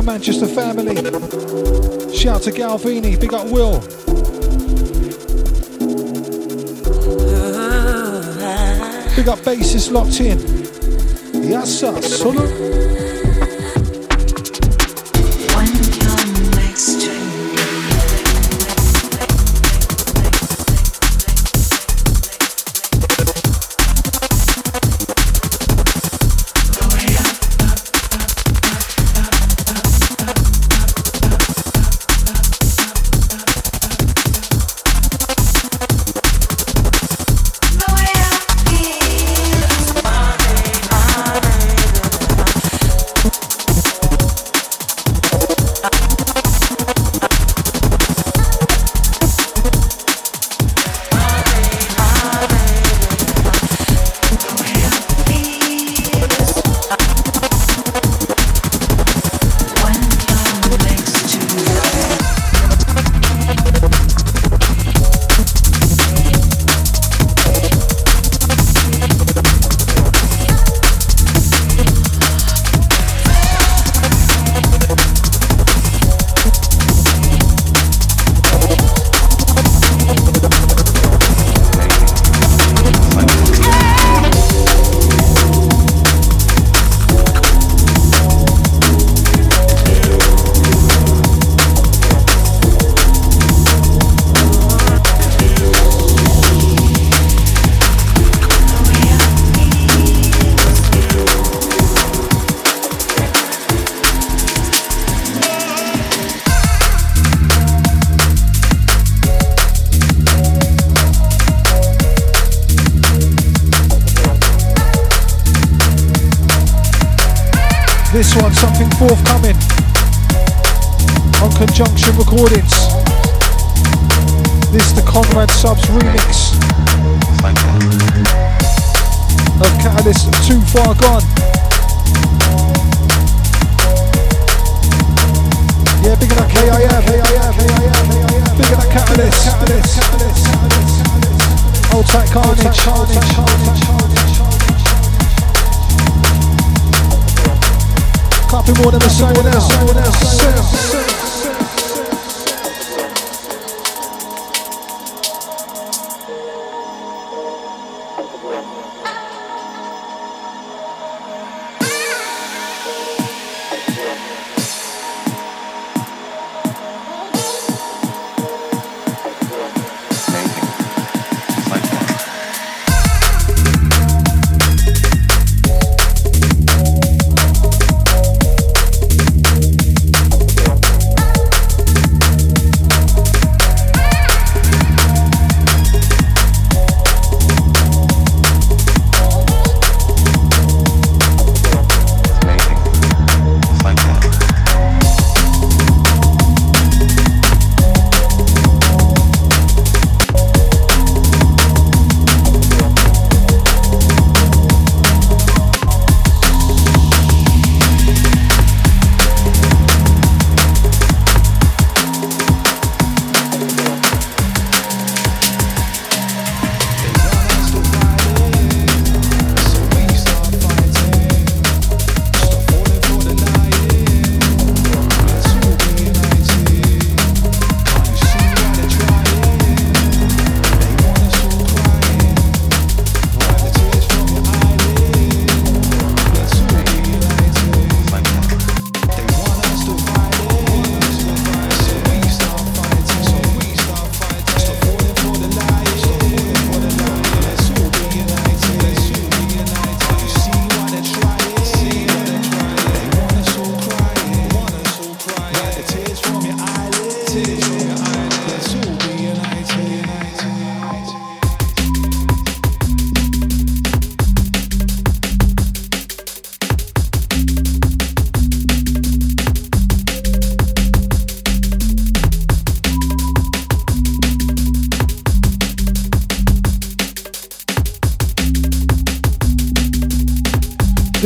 Manchester 0.07 0.47
family. 0.47 0.95
Shout 2.15 2.41
to 2.43 2.51
Galvini, 2.51 3.19
big 3.19 3.34
up 3.34 3.45
Will. 3.47 3.81
Big 9.17 9.27
up 9.27 9.39
bassist 9.39 9.91
locked 9.91 10.21
in. 10.21 10.56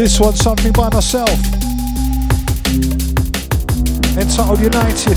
This 0.01 0.19
one, 0.19 0.33
something 0.33 0.71
by 0.71 0.89
myself. 0.91 1.29
Entitled 4.17 4.59
United. 4.59 5.15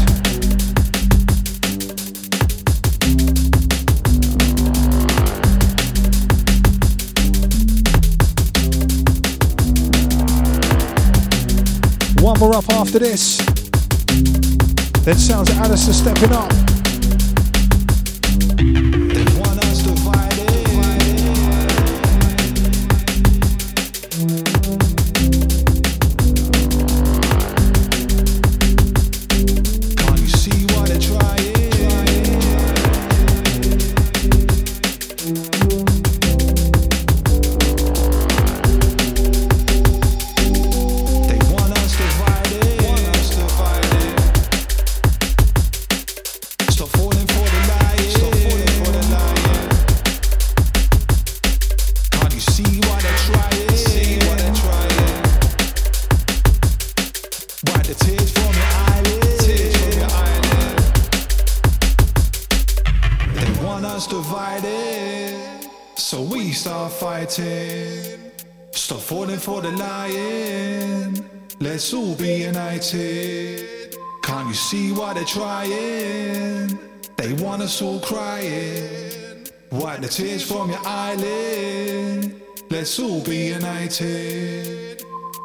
One 12.20 12.38
more 12.38 12.54
up 12.54 12.68
after 12.68 12.98
this. 12.98 13.38
Then 15.02 15.16
sounds 15.16 15.48
of 15.48 15.56
Alistair 15.60 15.94
stepping 15.94 16.32
up. 16.32 16.73
Wipe 79.94 80.02
the 80.02 80.08
tears 80.08 80.42
from 80.42 80.70
your 80.70 80.80
eyelid. 80.84 82.34
Let's 82.68 82.98
all 82.98 83.22
be 83.22 83.54
united. 83.54 85.04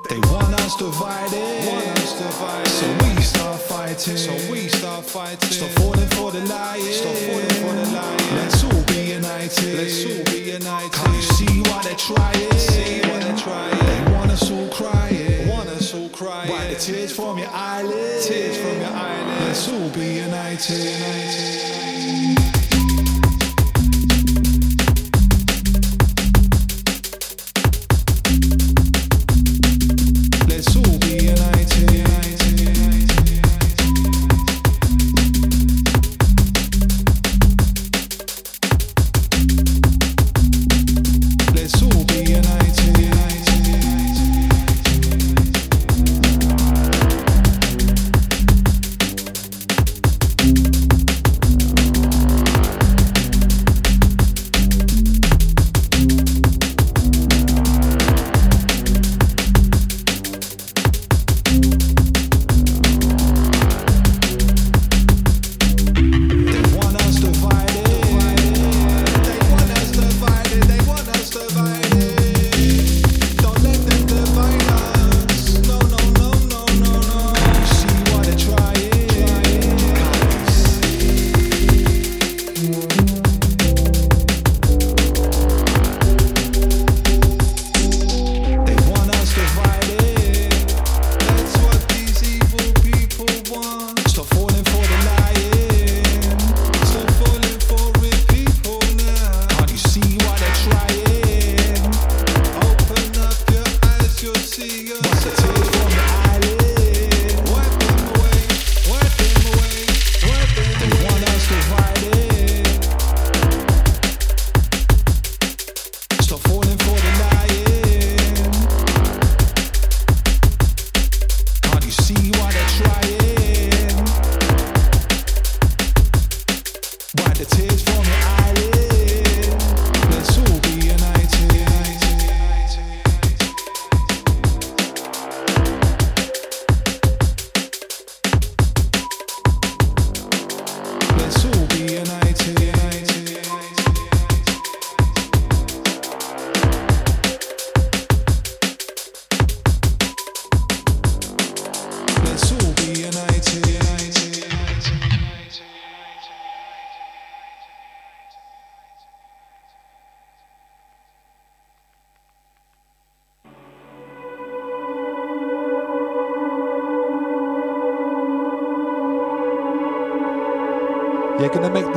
They 0.10 0.18
want 0.26 0.56
us 0.62 0.76
divided. 0.76 1.68
Want 1.68 1.86
us 2.00 2.18
divided. 2.18 2.68
So 2.68 2.88
we 3.06 3.22
start 3.22 3.62
fighting. 3.62 4.18
So 4.18 4.34
we 4.52 4.68
start 4.68 5.06
fighting. 5.06 5.52
Stop 5.52 5.70
falling 5.78 6.10
for 6.18 6.32
the 6.32 6.40
lies. 6.50 6.98
Stop 6.98 7.16
falling 7.30 7.58
for 7.62 7.74
the 7.76 7.86
lies. 7.94 8.32
Let's 8.32 8.64
all 8.64 8.84
be 8.86 9.14
united. 9.14 9.76
Let's 9.78 10.06
all 10.06 10.24
be 10.34 10.40
united. 10.54 10.94
Can't 10.94 11.16
you 11.16 11.22
see 11.22 11.62
why 11.70 11.84
they're 11.84 11.94
trying? 11.94 12.52
See 12.58 13.02
why 13.02 13.20
they're 13.20 13.38
trying. 13.38 13.78
They 13.86 14.02
want 14.14 14.32
us 14.32 14.50
all 14.50 14.70
crying. 14.70 15.48
Want 15.48 15.70
us 15.70 15.94
all 15.94 16.10
crying. 16.10 16.50
Wipe 16.50 16.70
the 16.70 16.76
tears 16.76 17.12
from 17.16 17.38
your 17.38 17.52
eyelids. 17.52 18.26
Tears 18.28 18.58
from 18.58 18.82
your 18.82 18.90
eyelids. 18.90 19.46
Let's 19.46 19.70
all 19.70 19.90
be 19.90 20.16
united. 20.26 21.70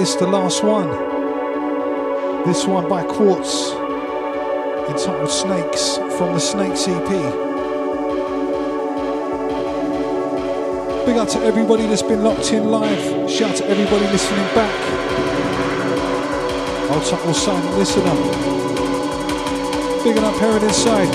This 0.03 0.17
the 0.17 0.27
last 0.27 0.65
one. 0.65 0.89
This 2.45 2.67
one 2.67 2.89
by 2.89 3.05
Quartz, 3.05 3.71
entitled 4.91 5.31
Snakes 5.31 5.99
from 6.19 6.35
the 6.35 6.41
Snakes 6.41 6.89
EP. 6.89 7.11
Big 11.07 11.17
up 11.17 11.29
to 11.29 11.39
everybody 11.45 11.87
that's 11.87 12.03
been 12.03 12.25
locked 12.25 12.53
in 12.53 12.69
live. 12.69 13.31
Shout 13.31 13.53
out 13.53 13.57
to 13.59 13.69
everybody 13.69 14.05
listening 14.11 14.45
back. 14.59 14.75
Old 16.91 17.05
title 17.07 17.33
silent 17.33 17.79
listener. 17.79 18.17
Big 20.03 20.19
up 20.19 20.35
Herod 20.43 20.65
inside. 20.65 21.15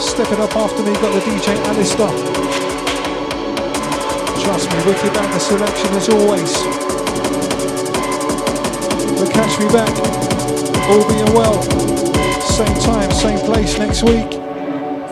Stepping 0.00 0.40
up 0.40 0.56
after 0.56 0.82
me, 0.84 0.94
got 1.04 1.12
the 1.12 1.20
DJ 1.20 1.54
Alistair. 1.68 2.08
Trust 4.42 4.70
me, 4.72 4.78
wicked 4.86 5.12
back 5.12 5.30
the 5.34 5.38
selection 5.38 5.88
as 5.96 6.08
always. 6.08 6.79
Catch 9.32 9.58
me 9.58 9.66
back, 9.68 9.94
all 10.88 11.08
being 11.08 11.32
well. 11.34 11.62
Same 12.42 12.78
time, 12.80 13.10
same 13.10 13.38
place 13.40 13.78
next 13.78 14.02
week. 14.02 14.32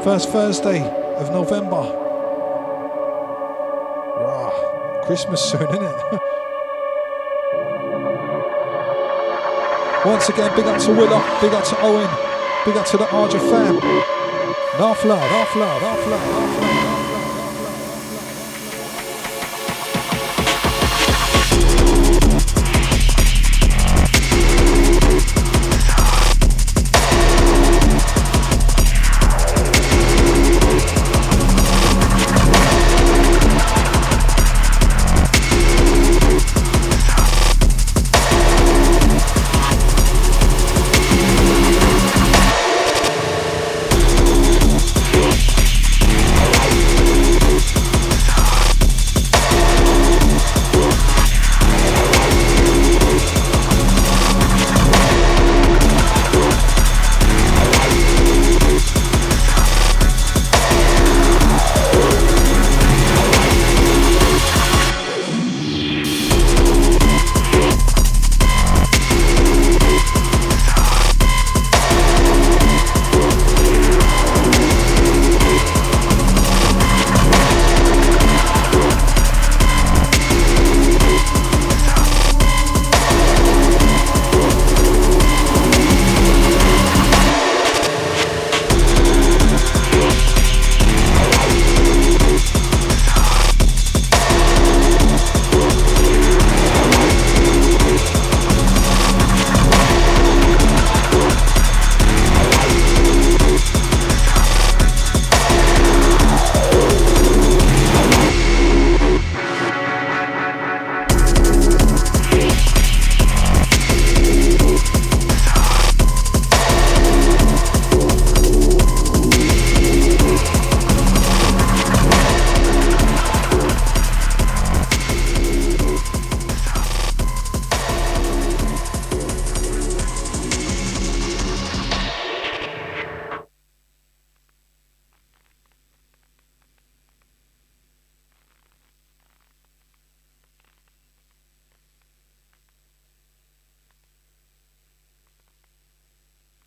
First 0.05 0.31
Thursday 0.31 0.82
of 1.16 1.31
November. 1.31 1.82
Rah, 4.20 5.05
Christmas 5.05 5.43
soon, 5.43 5.62
isn't 5.62 5.82
it? 5.82 6.20
Once 10.05 10.28
again, 10.28 10.55
big 10.55 10.66
up 10.66 10.81
to 10.81 10.90
Willa, 10.93 11.39
big 11.40 11.53
up 11.53 11.65
to 11.65 11.81
Owen, 11.82 12.09
big 12.65 12.77
up 12.77 12.86
to 12.86 12.97
the 12.97 13.05
Arja 13.07 13.40
fam. 13.51 13.77
Enough 14.77 15.05
love, 15.05 15.23
enough 15.23 15.57
love, 15.57 15.82
enough 15.82 16.07
love, 16.07 16.23
enough 16.23 16.62
love. 16.62 16.77